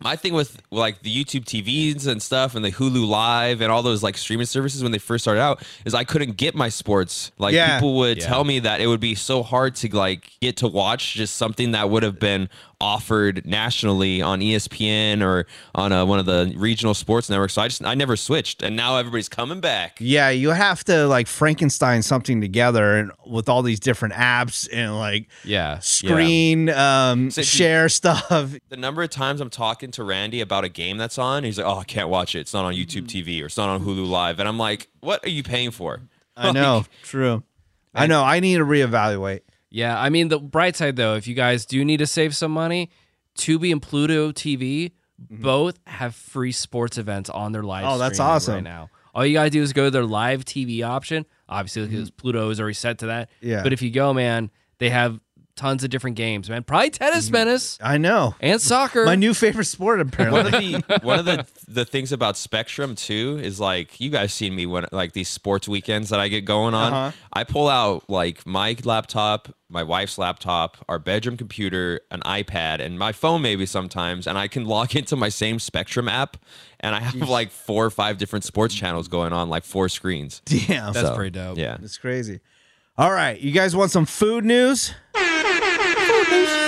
[0.00, 3.82] my thing with like the YouTube TVs and stuff and the Hulu Live and all
[3.82, 7.32] those like streaming services when they first started out is I couldn't get my sports.
[7.38, 7.78] Like Yeah.
[7.78, 8.26] people would Yeah.
[8.26, 11.70] tell me that it would be so hard to like get to watch just something
[11.70, 16.94] that would have been offered nationally on ESPN or on uh one of the regional
[16.94, 17.54] sports networks.
[17.54, 19.96] So I just I never switched and now everybody's coming back.
[20.00, 24.96] Yeah, you have to like Frankenstein something together and with all these different apps and
[24.96, 25.78] like yeah.
[25.78, 28.54] screen um So share stuff.
[28.68, 31.66] The number of times I'm talking to Randy about a game that's on, he's like,
[31.66, 32.40] "Oh, I can't watch it.
[32.40, 35.24] It's not on YouTube TV or it's not on Hulu Live." And I'm like, "What
[35.24, 36.02] are you paying for?"
[36.36, 37.42] I know, true.
[37.94, 38.22] I know.
[38.22, 39.40] I need to reevaluate.
[39.76, 42.50] Yeah, I mean the bright side though, if you guys do need to save some
[42.50, 42.90] money,
[43.36, 47.84] Tubi and Pluto TV both have free sports events on their live.
[47.84, 47.92] Mm-hmm.
[47.92, 48.54] Oh, that's awesome.
[48.54, 51.26] Right now, all you gotta do is go to their live TV option.
[51.46, 53.28] Obviously, because Pluto is already set to that.
[53.28, 53.48] Mm-hmm.
[53.50, 53.62] Yeah.
[53.62, 55.20] But if you go, man, they have
[55.56, 56.62] tons of different games, man.
[56.62, 58.34] Probably tennis, menace, I know.
[58.40, 59.00] and soccer.
[59.00, 59.06] Mm-hmm.
[59.08, 60.74] My new favorite sport, one apparently.
[60.74, 64.54] of the one of the the things about Spectrum too is like you guys seen
[64.54, 66.92] me when like these sports weekends that I get going on.
[66.92, 67.16] Uh-huh.
[67.32, 72.98] I pull out like my laptop, my wife's laptop, our bedroom computer, an iPad, and
[72.98, 76.36] my phone maybe sometimes, and I can log into my same Spectrum app,
[76.80, 80.40] and I have like four or five different sports channels going on, like four screens.
[80.44, 81.58] Damn, That's So, pretty dope.
[81.58, 81.78] Yeah.
[81.82, 82.40] it's crazy.
[82.98, 84.94] All right, you guys want some food news?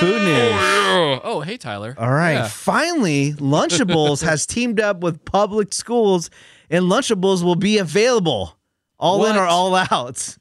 [0.01, 0.53] Food news.
[0.55, 1.95] Oh, oh, hey Tyler.
[1.99, 2.33] All right.
[2.35, 2.49] Yeah.
[2.49, 6.31] Finally, Lunchables has teamed up with public schools,
[6.71, 8.57] and Lunchables will be available.
[8.99, 9.43] All in What?
[9.43, 10.37] or all out.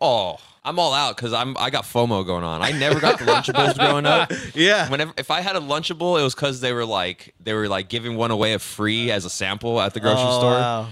[0.00, 2.62] Oh, I'm all out because I'm I got FOMO going on.
[2.62, 4.30] I never got the Lunchables growing up.
[4.54, 4.88] Yeah.
[4.90, 7.88] Whenever if I had a Lunchable, it was because they were like they were like
[7.88, 10.88] giving one away a free as a sample at the grocery Oh, store, wow.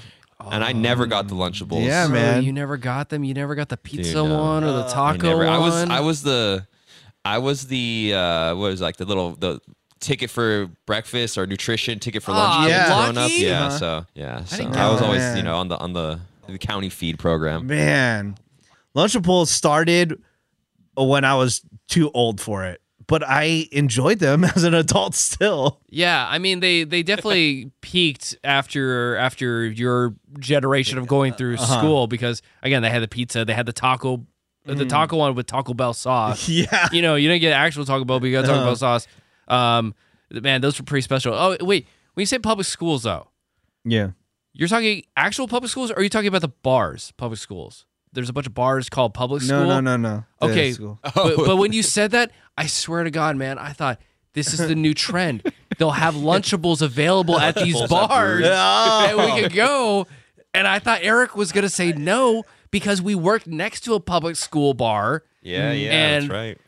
[0.50, 1.38] and I never got the oh.
[1.38, 1.84] Lunchables.
[1.84, 2.42] Yeah, Bro, man.
[2.44, 3.24] you never got them.
[3.24, 4.24] You never got the pizza no.
[4.38, 5.38] one or the I taco never.
[5.44, 5.48] one.
[5.48, 6.66] I was I was the
[7.24, 9.60] I was the uh what was it, like the little the
[10.00, 12.94] ticket for breakfast or nutrition ticket for lunch tickets yeah.
[13.02, 13.30] growing up.
[13.34, 13.78] Yeah, Uh-huh.
[13.78, 15.36] so yeah, so didn't I, was always Man.
[15.36, 17.66] you know on the on the the county feed program.
[17.68, 18.36] Man,
[18.96, 20.20] Lunchables started
[20.96, 25.80] when I was too old for it, but I enjoyed them as an adult still.
[25.88, 31.78] Yeah, I mean they they definitely peaked after after your generation of going through Uh-huh.
[31.78, 34.26] school because again they had the pizza, they had the taco,
[34.66, 34.78] Mm.
[34.78, 36.48] the taco one with Taco Bell sauce.
[36.48, 36.88] Yeah.
[36.92, 38.64] you know, you didn't get actual Taco Bell, but you got Taco Uh-huh.
[38.66, 39.06] Bell sauce.
[39.48, 39.94] Um,
[40.30, 41.34] man, those were pretty special.
[41.34, 43.28] Oh wait, when you say public schools though,
[43.84, 44.10] Yeah.
[44.52, 47.86] you're talking actual public schools, or are you talking about the bars, public schools?
[48.12, 49.64] There's a bunch of bars called public school.
[49.64, 50.24] No, no, no, no.
[50.42, 54.00] Okay, but, but when you said that, I swear to God, man, I thought
[54.34, 55.50] this is the new trend.
[55.78, 60.06] They'll have Lunchables available at these bars, and we could go.
[60.54, 64.34] And I thought Eric was gonna say no because we worked next to a public
[64.34, 65.22] school bar.
[65.42, 66.58] Yeah, yeah, And- that's right.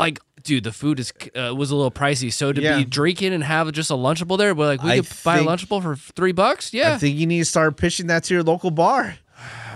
[0.00, 2.32] Like, dude, the food is uh, was a little pricey.
[2.32, 2.78] So to Yeah.
[2.78, 5.44] be drinking and have just a Lunchable there, we're like, we I could buy a
[5.44, 6.72] Lunchable for three bucks.
[6.72, 6.98] Yeah, I Yeah.
[6.98, 9.16] think you need to start pitching that to your local bar.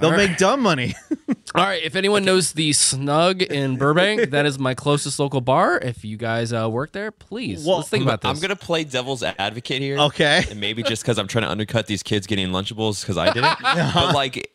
[0.00, 0.94] They'll make dumb money.
[1.55, 1.83] All right.
[1.83, 5.79] If anyone knows the Snug in Burbank, that is my closest local bar.
[5.79, 8.29] If you guys uh, work there, please Well, let's think about this.
[8.29, 9.98] I'm gonna play devil's advocate here.
[9.98, 10.44] Okay.
[10.50, 13.57] And maybe just because I'm trying to undercut these kids getting Lunchables because I didn't.
[13.62, 14.50] but like,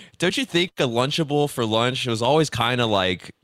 [0.18, 3.34] don't you think a Lunchable for lunch was always kind of like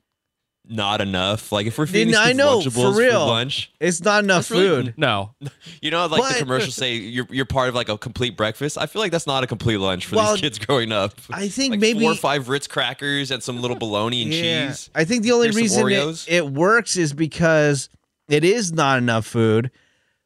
[0.66, 1.53] not enough.
[1.53, 3.27] Like if we're feeding Dude, these I know, Lunchables for real.
[3.27, 4.85] lunch, It's not enough Really?
[4.87, 4.94] food.
[4.96, 5.35] No.
[5.83, 8.79] you know, like But- the commercials say you're you're part of like a complete breakfast.
[8.79, 11.14] I feel like that's not a complete lunch for Well, these kids growing up.
[11.31, 14.90] I think like maybe four or five Ritz crackers and some little bologna and cheese.
[14.94, 17.88] I think the only Here's reason it, it works is because
[18.29, 19.70] it is not enough food.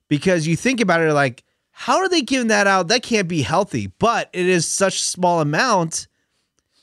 [0.09, 2.89] Because you think about it, like, how are they giving that out?
[2.89, 3.89] That can't be healthy.
[3.99, 6.09] But it is such small amount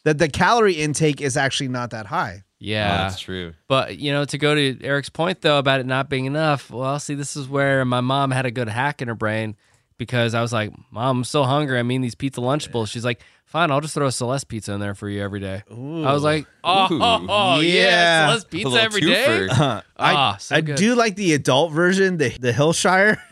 [0.03, 2.43] that the calorie intake is actually not that high.
[2.55, 2.97] Oh, Yeah.
[2.97, 3.53] that's true.
[3.67, 6.99] But you know, to go to Eric's point though about it not being enough, well,
[6.99, 9.55] see, this is where my mom had a good hack in her brain
[9.97, 11.79] because I was like, "Mom, I'm so hungry.
[11.79, 14.79] I mean, these pizza Lunchables." She's like, "Fine, I'll just throw a Celeste pizza in
[14.79, 16.99] there for you every day." I was like, "Oh, Ooh.
[17.29, 18.27] oh, yeah, Yeah.
[18.27, 19.59] Celeste pizza little every day." twofer.
[19.59, 23.17] Uh, I, Ah, so I do like the adult version, the, the Hillshire.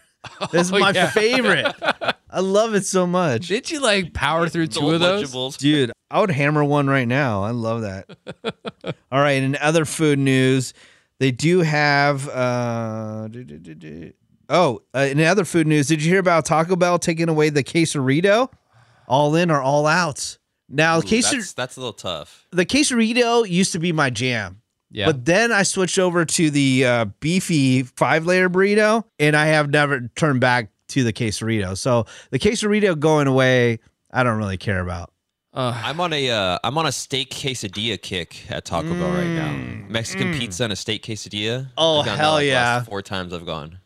[0.54, 1.10] This is Oh, my yeah.
[1.10, 1.76] favorite.
[2.34, 3.48] I love it so much.
[3.48, 5.32] Did you like power through two of those?
[5.32, 5.58] Lunchables.
[5.58, 7.44] Dude, I would hammer one right now.
[7.44, 8.10] I love that.
[9.12, 10.74] All right, in other food news,
[11.20, 12.28] they do have.
[12.28, 14.14] Uh, do, do, do, do.
[14.50, 17.64] Oh, uh, in other food news, did you hear about Taco Bell taking away the
[17.64, 18.52] quesarito?
[19.08, 20.40] All in or all out?
[20.68, 22.48] Now, Ooh, quesar- that's, that's a little tough.
[22.52, 24.62] the quesarito used to be my jam.
[24.90, 25.08] Yeah.
[25.08, 29.70] But then I switched over to the uh, beefy five layer burrito, and I have
[29.70, 31.78] never turned back to the quesarito.
[31.78, 33.80] So the quesarito going away,
[34.12, 35.12] I don't really care about.
[35.54, 39.28] Uh, I'm on a uh, I'm on a steak quesadilla kick at Taco Bell right
[39.28, 39.52] now.
[39.88, 41.66] Mexican pizza and a steak quesadilla.
[41.66, 41.70] Mm.
[41.78, 42.84] Oh, I've done hell like, the last yeah.
[42.84, 43.78] Four times I've gone.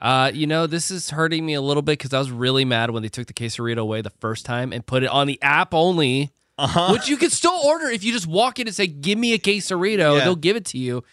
[0.00, 2.90] Uh, you know, this is hurting me a little bit because I was really mad
[2.90, 5.72] when they took the quesarito away the first time and put it on the app
[5.72, 6.92] only, Uh-huh.
[6.92, 9.38] which you can still order if you just walk in and say, "Give me a
[9.38, 10.24] quesarito," Yeah.
[10.24, 11.04] they'll give it to you.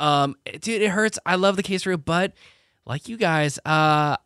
[0.00, 1.18] Um, dude, it hurts.
[1.24, 2.32] I love the quesarito, but
[2.86, 4.16] like you guys, uh,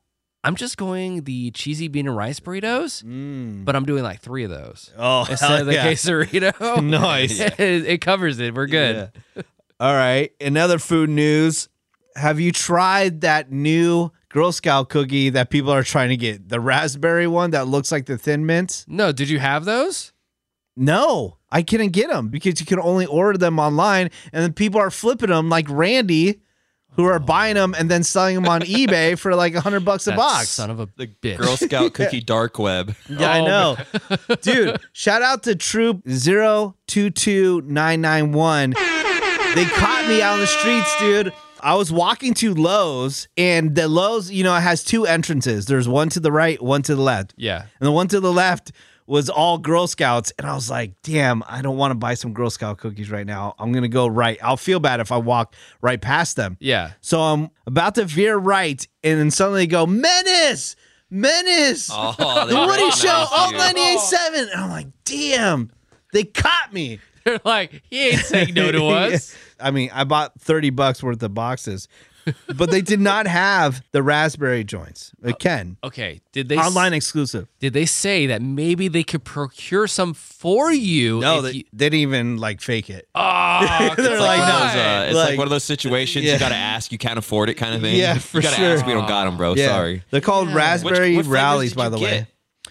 [0.45, 3.03] I'm just going the cheesy bean and rice burritos,
[3.65, 5.87] but I'm doing like three of those Oh, instead of the yeah.
[5.93, 6.83] quesarito.
[6.83, 7.41] Nice.
[7.41, 8.55] it, it covers it.
[8.55, 9.11] We're good.
[9.37, 9.43] Yeah.
[9.81, 10.33] All right.
[10.41, 11.69] In other food news,
[12.17, 16.49] have you tried that new Girl Scout cookie that people are trying to get?
[16.49, 18.85] The raspberry one that looks like the Thin Mints?
[18.89, 20.13] No, did you have those?
[20.77, 24.81] No, I couldn't get them because you can only order them online, and then people
[24.81, 26.41] are flipping them like Randy,
[26.99, 30.07] who are buying them and then selling them on eBay for like a hundred bucks
[30.09, 30.49] a box.
[30.51, 31.39] son of a bitch.
[31.39, 32.95] Girl Scout cookie dark web.
[33.09, 33.77] Yeah, I Oh, know.
[34.43, 38.71] Dude, shout out to Troop 022991.
[39.55, 41.33] They caught me out in the streets, dude.
[41.61, 45.67] I was walking to Lowe's, and the Lowe's, you know, it has two entrances.
[45.67, 47.35] There's one to the right, one to the left.
[47.37, 47.63] yeah.
[47.81, 48.71] And the one to the left
[49.09, 50.33] was all Girl Scouts.
[50.39, 53.27] And I was like, damn, I don't want to buy some Girl Scout cookies right
[53.27, 53.55] now.
[53.59, 54.39] I'm to go right.
[54.43, 56.59] I'll feel bad if I walk right past them.
[56.61, 56.93] Yeah.
[57.01, 60.77] So I'm about to veer right, and then suddenly go, Menace!
[61.11, 61.89] Menace!
[61.91, 63.59] Oh, the Woody Show, all you.
[63.59, 64.53] 98.7.
[64.53, 65.73] And I'm like, damn,
[66.13, 67.01] they caught me.
[67.25, 69.35] They're like, he ain't saying no to us.
[69.59, 71.89] I mean, I bought 30 bucks worth of boxes,
[72.57, 75.13] but they did not have the raspberry joints.
[75.23, 75.77] It can.
[75.85, 76.21] Okay.
[76.33, 77.49] Did they Online exclusive.
[77.61, 81.21] Did they say that maybe they could procure some for you?
[81.21, 83.09] No, they, you- they didn't even like fake it.
[83.61, 86.35] Oh, They're come like, no, those, uh, it's like, Like- one of those situations Yeah.
[86.35, 87.97] you gotta ask, you can't afford it kind of thing.
[87.97, 88.73] Yeah, for you gotta sure.
[88.75, 89.55] ask, we don't got them, bro.
[89.57, 90.03] Sorry.
[90.11, 90.55] They're called Yeah.
[90.57, 92.05] raspberry Which- what rallies, by the get?
[92.05, 92.27] way.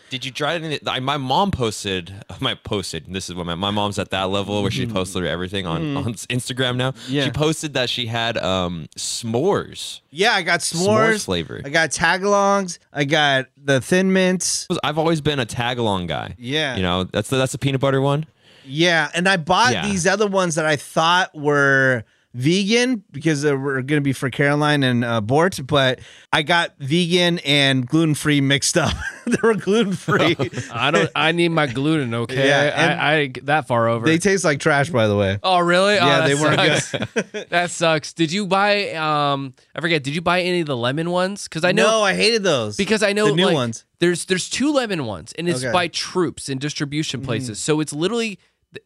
[0.10, 0.80] Did you try any?
[0.88, 2.14] I, my mom posted.
[2.40, 3.06] My posted.
[3.14, 6.14] This is what my, my mom's at that level where she posted everything on, on
[6.14, 6.94] Instagram now.
[7.10, 7.26] Yeah.
[7.26, 10.02] She posted that she had um s'mores.
[10.12, 11.26] Yeah, I got S'mores s'mores.
[11.26, 11.62] flavor.
[11.66, 12.80] I got tagalongs.
[12.94, 14.68] I got the thin mints.
[14.84, 16.36] I've always been a tagalong guy.
[16.38, 16.76] Yeah.
[16.76, 18.26] You know that's the, that's the peanut butter one.
[18.66, 19.88] Yeah, and I bought Yeah.
[19.88, 22.04] these other ones that I thought were
[22.38, 26.00] vegan because we're going to be for Caroline and uh, Bort, but
[26.32, 28.96] I got vegan and gluten free mixed up.
[29.26, 30.38] they were gluten free.
[30.72, 31.10] I don't.
[31.16, 32.14] I need my gluten.
[32.14, 34.06] Okay, Yeah, I, I that far over.
[34.06, 35.40] they taste like trash, by the way.
[35.42, 35.96] oh really?
[35.96, 37.32] Yeah, oh, they weren't sucks.
[37.50, 38.14] that sucks.
[38.14, 38.92] Did you buy?
[38.94, 40.04] Um, I forget.
[40.04, 41.46] Did you buy any of the lemon ones?
[41.46, 43.86] Because I know no, I hated those because I know the new like, ones.
[44.00, 45.68] There's there's two lemon ones, and it's Okay.
[45.68, 45.74] Mm-hmm.
[45.74, 47.60] by troops and distribution places.
[47.60, 48.38] So it's literally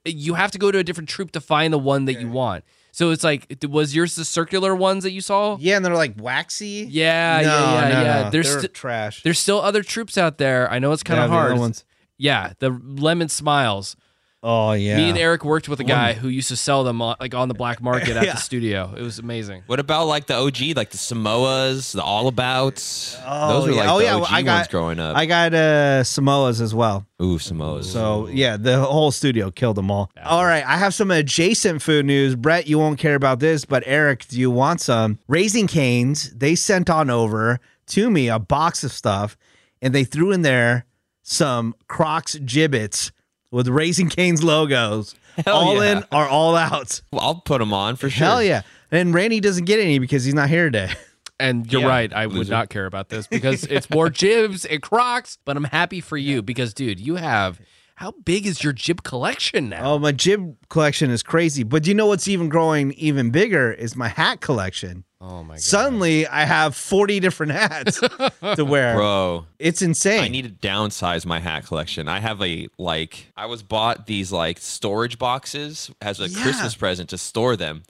[0.05, 2.63] you have to go to a different troop to find the one that you want.
[2.91, 5.57] So it's like, was yours the circular ones that you saw?
[5.59, 6.87] Yeah, and they're like waxy.
[6.89, 8.21] Yeah, no, yeah, yeah, no, yeah.
[8.23, 8.29] no.
[8.31, 9.23] There's They're sti- trash.
[9.23, 10.69] There's still other troops out there.
[10.69, 11.59] I know it's kind Yeah, of the other hard.
[11.59, 11.85] ones.
[12.17, 13.95] Yeah, the lemon smiles.
[14.43, 14.97] Oh yeah.
[14.97, 17.47] Me and Eric worked with a guy who used to sell them on, like on
[17.47, 18.33] the black market at Yeah.
[18.33, 18.91] the studio.
[18.97, 19.61] It was amazing.
[19.67, 23.17] What about like the OG, like the Samoas, the All Abouts?
[23.23, 23.93] Oh, Those were like yeah.
[23.93, 25.15] Oh, the yeah, OG I got- ones growing up.
[25.15, 27.05] I got uh Samoas as well.
[27.21, 27.83] Ooh, Samoas.
[27.85, 30.09] So yeah, the whole studio killed them all.
[30.25, 32.35] All right, I have some adjacent food news.
[32.35, 35.19] Brett, you won't care about this, but Eric, do you want some?
[35.27, 39.37] Raising Canes, they sent on over to me a box of stuff,
[39.83, 40.85] and they threw in there
[41.21, 43.11] some Crocs Jibbitz
[43.51, 45.15] with Raising Canes logos.
[45.47, 45.99] all yeah.
[45.99, 47.01] in or all out.
[47.11, 48.27] Well, I'll put them on for sure.
[48.27, 48.63] Hell yeah.
[48.91, 50.91] And Randy doesn't get any because he's not here today.
[51.39, 52.13] And you're Yeah, right.
[52.13, 55.39] I would not care about this because it's more jibs and Crocs.
[55.43, 57.59] But I'm happy for you because, dude, you have
[57.95, 59.93] how big is your jib collection now?
[59.93, 61.63] Oh, my jib collection is crazy.
[61.63, 65.03] But do you know what's even growing even bigger is my hat collection.
[65.23, 65.61] Oh, my god!
[65.61, 67.99] Suddenly I have 40 different hats
[68.55, 68.95] to wear.
[68.95, 70.21] Bro, It's insane.
[70.23, 72.07] I need to downsize my hat collection.
[72.07, 76.41] I have a like I was bought these like storage boxes as a Yeah.
[76.41, 77.83] Christmas present to store them.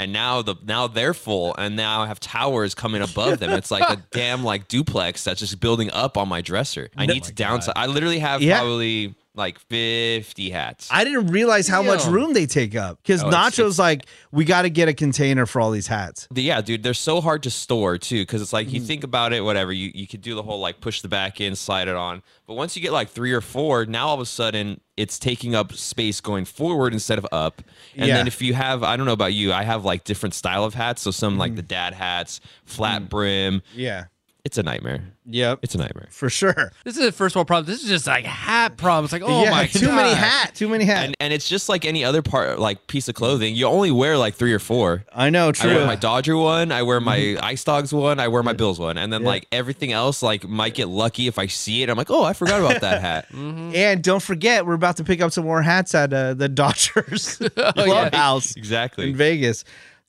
[0.00, 3.50] And now the now they're full and now I have towers coming above them.
[3.50, 6.88] It's like a damn like duplex that's just building up on my dresser.
[6.96, 7.72] I need to downsize.
[7.76, 8.60] I literally have Yeah.
[8.60, 10.88] probably like 50 hats.
[10.90, 14.44] I didn't realize how much room they take up because Oh, it's- Nacho's like, we
[14.44, 16.28] got to get a container for all these hats.
[16.34, 18.74] yeah, dude, they're so hard to store too because it's like Mm-hmm.
[18.76, 19.72] you think about it, whatever.
[19.72, 22.54] You you could do the whole like push the back in, slide it on, but
[22.54, 25.72] once you get like three or four, now all of a sudden it's taking up
[25.72, 27.62] space going forward instead of up.
[27.96, 28.16] And Yeah.
[28.16, 30.74] then if you have, I don't know about you, I have like different style of
[30.74, 31.02] hats.
[31.02, 31.40] So some Mm-hmm.
[31.40, 33.08] like the dad hats, flat Mm.
[33.08, 33.62] brim.
[33.74, 34.06] Yeah.
[34.48, 35.02] It's a nightmare.
[35.26, 35.58] Yep.
[35.60, 36.08] It's a nightmare.
[36.10, 36.72] For sure.
[36.82, 37.66] This is a first world problem.
[37.66, 39.12] This is just like hat problems.
[39.12, 40.16] Like, oh yeah, my too many God.
[40.16, 40.54] hat.
[40.54, 41.04] Too many hat.
[41.04, 43.54] And and it's just like any other part, like piece of clothing.
[43.54, 45.04] You only wear like three or four.
[45.12, 45.70] I know, true.
[45.70, 46.72] I wear my Dodger one.
[46.72, 48.18] I wear my Ice Dogs one.
[48.18, 51.38] I wear my Bills one, and then like everything else, like might get lucky if
[51.38, 51.90] I see it.
[51.90, 53.26] I'm like, oh, I forgot about that hat.
[53.34, 57.36] and don't forget, we're about to pick up some more hats at uh, the Dodgers
[57.54, 59.10] clubhouse exactly.
[59.10, 59.64] in Vegas.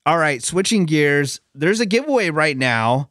[0.06, 1.42] All right, switching gears.
[1.54, 3.10] There's a giveaway right now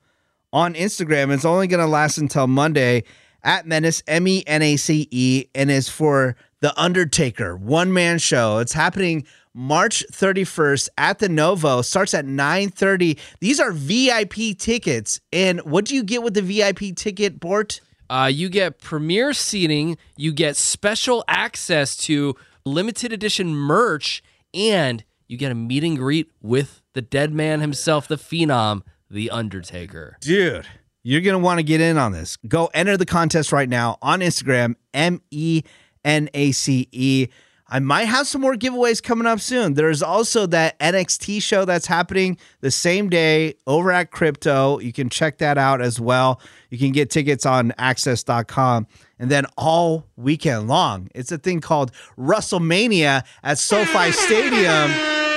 [0.52, 1.32] on Instagram.
[1.32, 3.04] It's only going to last until Monday
[3.42, 8.18] at Menace M E N A C E, and is for the Undertaker one man
[8.18, 8.58] show.
[8.58, 11.82] It's happening March 31st at the Novo.
[11.82, 13.18] Starts at 9:30.
[13.40, 15.20] These are VIP tickets.
[15.32, 17.80] And what do you get with the VIP ticket, Bort?
[18.11, 22.34] Uh, you get premier seating, you get special access to
[22.64, 24.22] limited edition merch,
[24.54, 29.31] and you get a meet and greet with the dead man himself, the Phenom, the
[29.31, 30.16] Undertaker.
[30.21, 30.66] Dude,
[31.03, 32.37] you're going to want to get in on this.
[32.37, 35.62] Go enter the contest right now on Instagram, M E
[36.05, 37.29] N A C E.
[37.71, 39.75] I might have some more giveaways coming up soon.
[39.75, 44.79] There's also that NXT show that's happening the same day over at Crypto.
[44.79, 46.40] You can check that out as well.
[46.71, 48.87] You can get tickets on AXS.com.
[49.18, 55.28] And then all weekend long, it's a thing called WrestleMania at SoFi Stadium.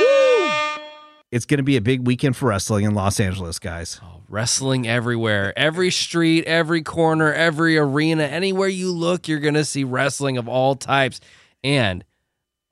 [1.31, 4.01] It's going to be a big weekend for wrestling in Los Angeles, guys.
[4.03, 9.63] Oh, wrestling everywhere, every street, every corner, every arena, anywhere you look, you're going to
[9.63, 11.21] see wrestling of all types.
[11.63, 12.03] And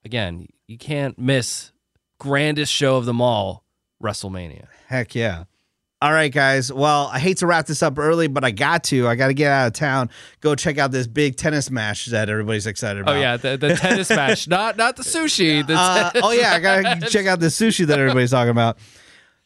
[0.03, 1.71] again, you can't miss
[2.19, 3.63] grandest show of them all,
[4.03, 4.65] WrestleMania.
[4.87, 5.45] Heck yeah.
[6.01, 6.71] All right, guys.
[6.71, 9.05] Well, I hate to wrap this up early, but I got to.
[9.05, 10.09] I got to get out of town.
[10.39, 13.17] Go check out this big tennis match that everybody's excited about.
[13.17, 15.65] Oh yeah, the, the tennis match, not not the sushi.
[15.65, 18.77] The Uh, oh yeah, I gotta check out the sushi that everybody's talking about.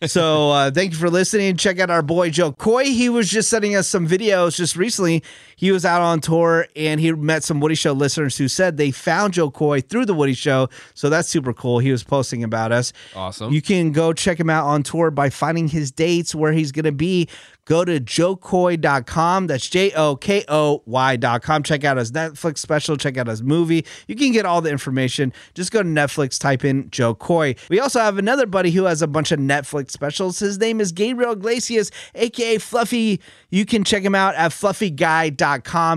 [0.06, 1.56] So uh, thank you for listening.
[1.56, 2.84] Check out our boy Jo Koy.
[2.84, 5.24] He was just sending us some videos just recently.
[5.64, 8.92] He was out on tour and he met some Woody Show listeners who said they
[8.92, 10.68] found Jo Koy through the Woody Show.
[10.94, 11.80] So that's super cool.
[11.80, 12.92] He was posting about us.
[13.16, 13.54] Awesome.
[13.54, 16.84] You can go check him out on tour by finding his dates where he's going
[16.84, 17.30] to be.
[17.66, 19.48] Go to jokoy.com.
[19.48, 21.64] That's J O K O Y.com.
[21.64, 22.98] Check out his Netflix special.
[22.98, 23.86] Check out his movie.
[24.06, 25.32] You can get all the information.
[25.54, 27.56] Just go to Netflix, type in Jo Koy.
[27.70, 30.40] We also have another buddy who has a bunch of Netflix specials.
[30.40, 33.22] His name is Gabriel Iglesias, aka Fluffy.
[33.50, 35.53] You can check him out at fluffyguy.com.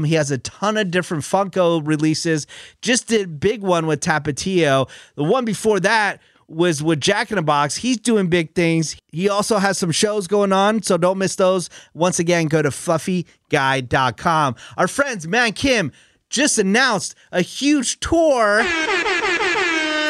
[0.06, 2.46] He has a ton of different Funko releases.
[2.82, 4.88] Just did big one with Tapatio.
[5.14, 7.76] The one before that was with Jack in the Box.
[7.76, 8.96] He's doing big things.
[9.10, 11.68] He also has some shows going on, so don't miss those.
[11.94, 14.54] Once again, go to fluffyguy.com.
[14.76, 15.92] Our friends, Matt and Kim,
[16.30, 18.62] just announced a huge tour.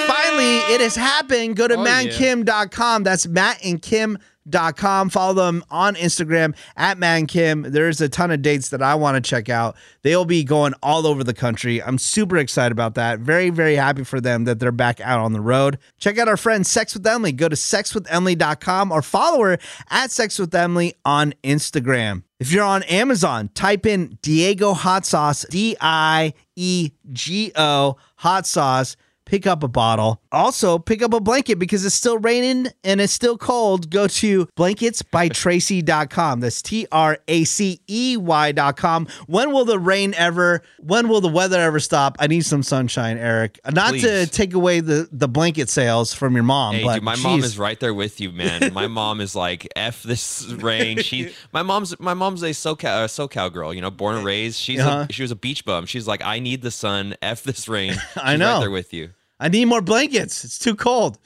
[0.07, 1.57] Finally, it has happened.
[1.57, 2.03] Go to Oh, yeah.
[2.05, 3.03] mattandkim.com.
[3.03, 4.19] That's Matt and Kim.com.
[4.51, 7.63] Follow them on Instagram at Matt and Kim.
[7.63, 9.77] There's a ton of dates that I want to check out.
[10.03, 11.83] They'll be going all over the country.
[11.83, 13.21] I'm super excited about that.
[13.21, 15.79] Very, very happy for them that they're back out on the road.
[15.99, 17.33] Check out our friend Sex with Emily.
[17.33, 19.59] Go to sexwithemily.com or follow her
[19.91, 22.23] at Sex with Emily on Instagram.
[22.39, 28.47] If you're on Amazon, type in Diego Hot Sauce, D I E G O Hot
[28.47, 30.23] Sauce pick up a bottle.
[30.37, 33.91] Also, pick up a blanket because it's still raining and it's still cold.
[33.91, 36.41] Go to blanketsbytracey.com.
[36.41, 39.09] That's T R A C E Y.com.
[39.27, 42.17] When will the rain ever, when will the weather ever stop?
[42.21, 43.59] I need some sunshine, Eric.
[43.73, 47.17] Not to take away the, the blanket sales from your mom, Hey, but dude, my
[47.17, 48.73] mom is right there with you, man.
[48.73, 53.07] My mom is like, "F this rain." She, my mom's, my mom's a SoCal, uh,
[53.07, 54.59] SoCal girl, you know, born and raised.
[54.61, 55.07] She's, Uh-huh.
[55.09, 55.87] a, she was a beach bum.
[55.87, 57.15] She's like, "I need the sun.
[57.23, 58.55] F this rain." She's I know.
[58.55, 59.11] right there with you.
[59.39, 60.45] I need more blankets.
[60.45, 61.19] It's too cold.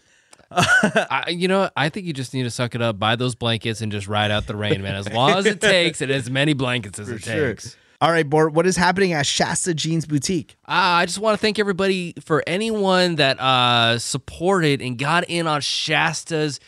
[0.53, 3.81] I, you know, I think you just need to suck it up, buy those blankets,
[3.83, 4.97] and just ride out the rain, man.
[4.97, 7.51] As long as it takes, and as many blankets as it sure.
[7.51, 7.77] takes.
[8.01, 10.57] All right, Bort, what is happening at Shasta Jeans Boutique?
[10.67, 15.47] Uh, I just want to thank everybody for anyone that uh, supported and got in
[15.47, 16.61] on Shasta's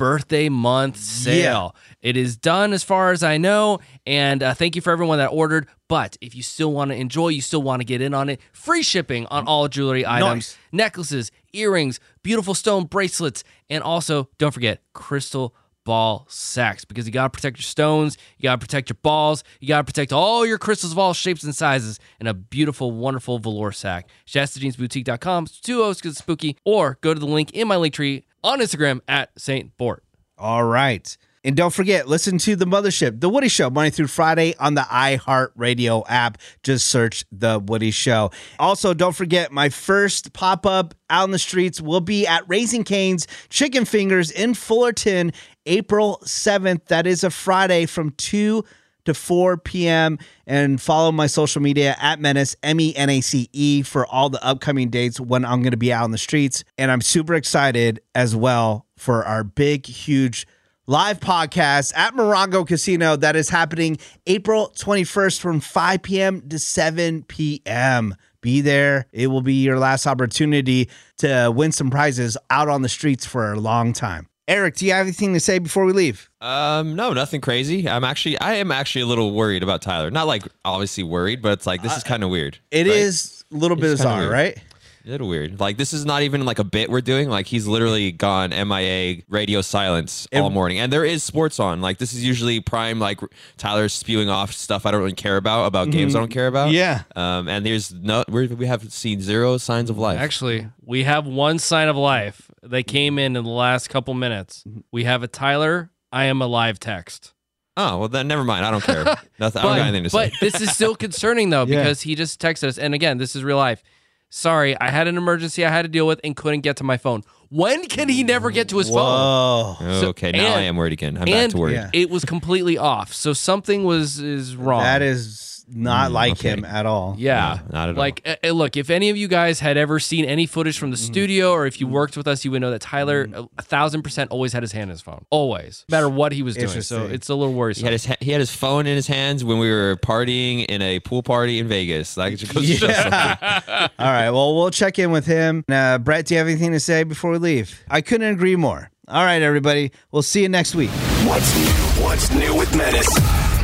[0.00, 1.76] birthday month sale.
[2.00, 5.26] It is done as far as I know, and uh, thank you for everyone that
[5.26, 5.68] ordered.
[5.88, 8.40] But if you still want to enjoy, you still want to get in on it,
[8.54, 14.80] free shipping on all jewelry items, necklaces, earrings, beautiful stone bracelets, and also don't forget
[14.94, 18.98] crystal ball sacks because you got to protect your stones, you got to protect your
[19.02, 22.32] balls, you got to protect all your crystals of all shapes and sizes in a
[22.32, 24.08] beautiful, wonderful velour sack.
[24.26, 28.24] ShastaJeansBoutique.com, two O's because it's spooky, or go to the link in my link tree
[28.42, 29.76] on Instagram at St.
[29.76, 30.04] Bort.
[30.38, 31.16] All right.
[31.42, 34.82] And don't forget, listen to The Mothership, The Woody Show, Monday through Friday on the
[34.82, 36.36] iHeartRadio app.
[36.62, 38.30] Just search The Woody Show.
[38.58, 42.84] Also, don't forget, my first pop up out in the streets will be at Raising
[42.84, 45.32] Cane's Chicken Fingers in Fullerton,
[45.64, 46.84] April 7th.
[46.86, 48.62] That is a Friday from 2
[49.04, 50.18] to 4 p.m.
[50.46, 54.30] And follow my social media at Menace, M E N A C E, for all
[54.30, 56.64] the upcoming dates when I'm going to be out in the streets.
[56.78, 60.46] And I'm super excited as well for our big, huge
[60.86, 63.96] live podcast at Morongo Casino that is happening
[64.26, 66.48] April 21st from 5 p.m.
[66.48, 68.16] to 7 p.m.
[68.40, 69.06] Be there.
[69.12, 70.88] It will be your last opportunity
[71.18, 74.29] to win some prizes out on the streets for a long time.
[74.50, 76.28] Eric, do you have anything to say before we leave?
[76.40, 77.88] Um, no, nothing crazy.
[77.88, 80.10] I'm actually, I am actually a little worried about Tyler.
[80.10, 82.58] Not like obviously worried, but it's like this is kind of weird.
[82.72, 82.96] It right?
[82.96, 84.58] is a little bit It's bizarre, right?
[85.06, 85.58] A little weird.
[85.60, 87.30] Like this is not even like a bit we're doing.
[87.30, 91.80] Like he's literally gone MIA, radio silence all morning, and there is sports on.
[91.80, 92.98] Like this is usually prime.
[92.98, 93.20] Like
[93.56, 96.68] Tyler's spewing off stuff I don't really care about about games I don't care about.
[96.68, 96.74] Mm-hmm.
[96.74, 97.02] Yeah.
[97.16, 100.18] Um, and there's no we have seen zero signs of life.
[100.18, 104.64] Actually, we have one sign of life that came in in the last couple minutes.
[104.92, 107.32] We have a Tyler, I am alive text.
[107.78, 108.66] oh well, then never mind.
[108.66, 109.04] I don't care.
[109.38, 109.60] Nothing.
[109.60, 110.28] I don't got anything to say.
[110.30, 111.78] but this is still concerning though Yeah.
[111.80, 113.82] because he just texted us, and again, this is real life.
[114.30, 116.96] Sorry, I had an emergency I had to deal with and couldn't get to my
[116.96, 117.24] phone.
[117.50, 118.96] When can he never get to his phone?
[118.96, 119.76] Whoa.
[120.00, 121.16] So- okay, now I am worried again.
[121.16, 121.74] I'm back And to worried.
[121.74, 121.90] Yeah.
[121.92, 123.12] it was completely off.
[123.12, 124.82] So something was is wrong.
[124.82, 126.50] That is not like okay.
[126.50, 127.14] him at all.
[127.18, 127.98] Yeah, No, not at all.
[127.98, 130.90] like, uh, uh, look, if any of you guys had ever seen any footage from
[130.90, 131.12] the Mm-hmm.
[131.12, 134.02] studio, or if you worked with us, you would know that Tyler, a a thousand
[134.02, 136.82] percent, always had his hand in his phone, always, no matter what he was doing.
[136.82, 137.82] So it's a little worrisome.
[137.82, 140.64] He had his ha- he had his phone in his hands when we were partying
[140.66, 142.16] in a pool party in Vegas.
[142.16, 143.12] Like, it just goes to show something.
[143.12, 143.88] Yeah.
[143.98, 144.30] All right.
[144.30, 145.64] Well, we'll check in with him.
[145.68, 147.80] Uh, Brett, do you have anything to say before we leave?
[147.90, 148.90] I couldn't agree more.
[149.08, 149.90] All right, everybody.
[150.12, 150.90] We'll see you next week.
[151.26, 152.04] What's new?
[152.04, 153.59] What's new with Menace?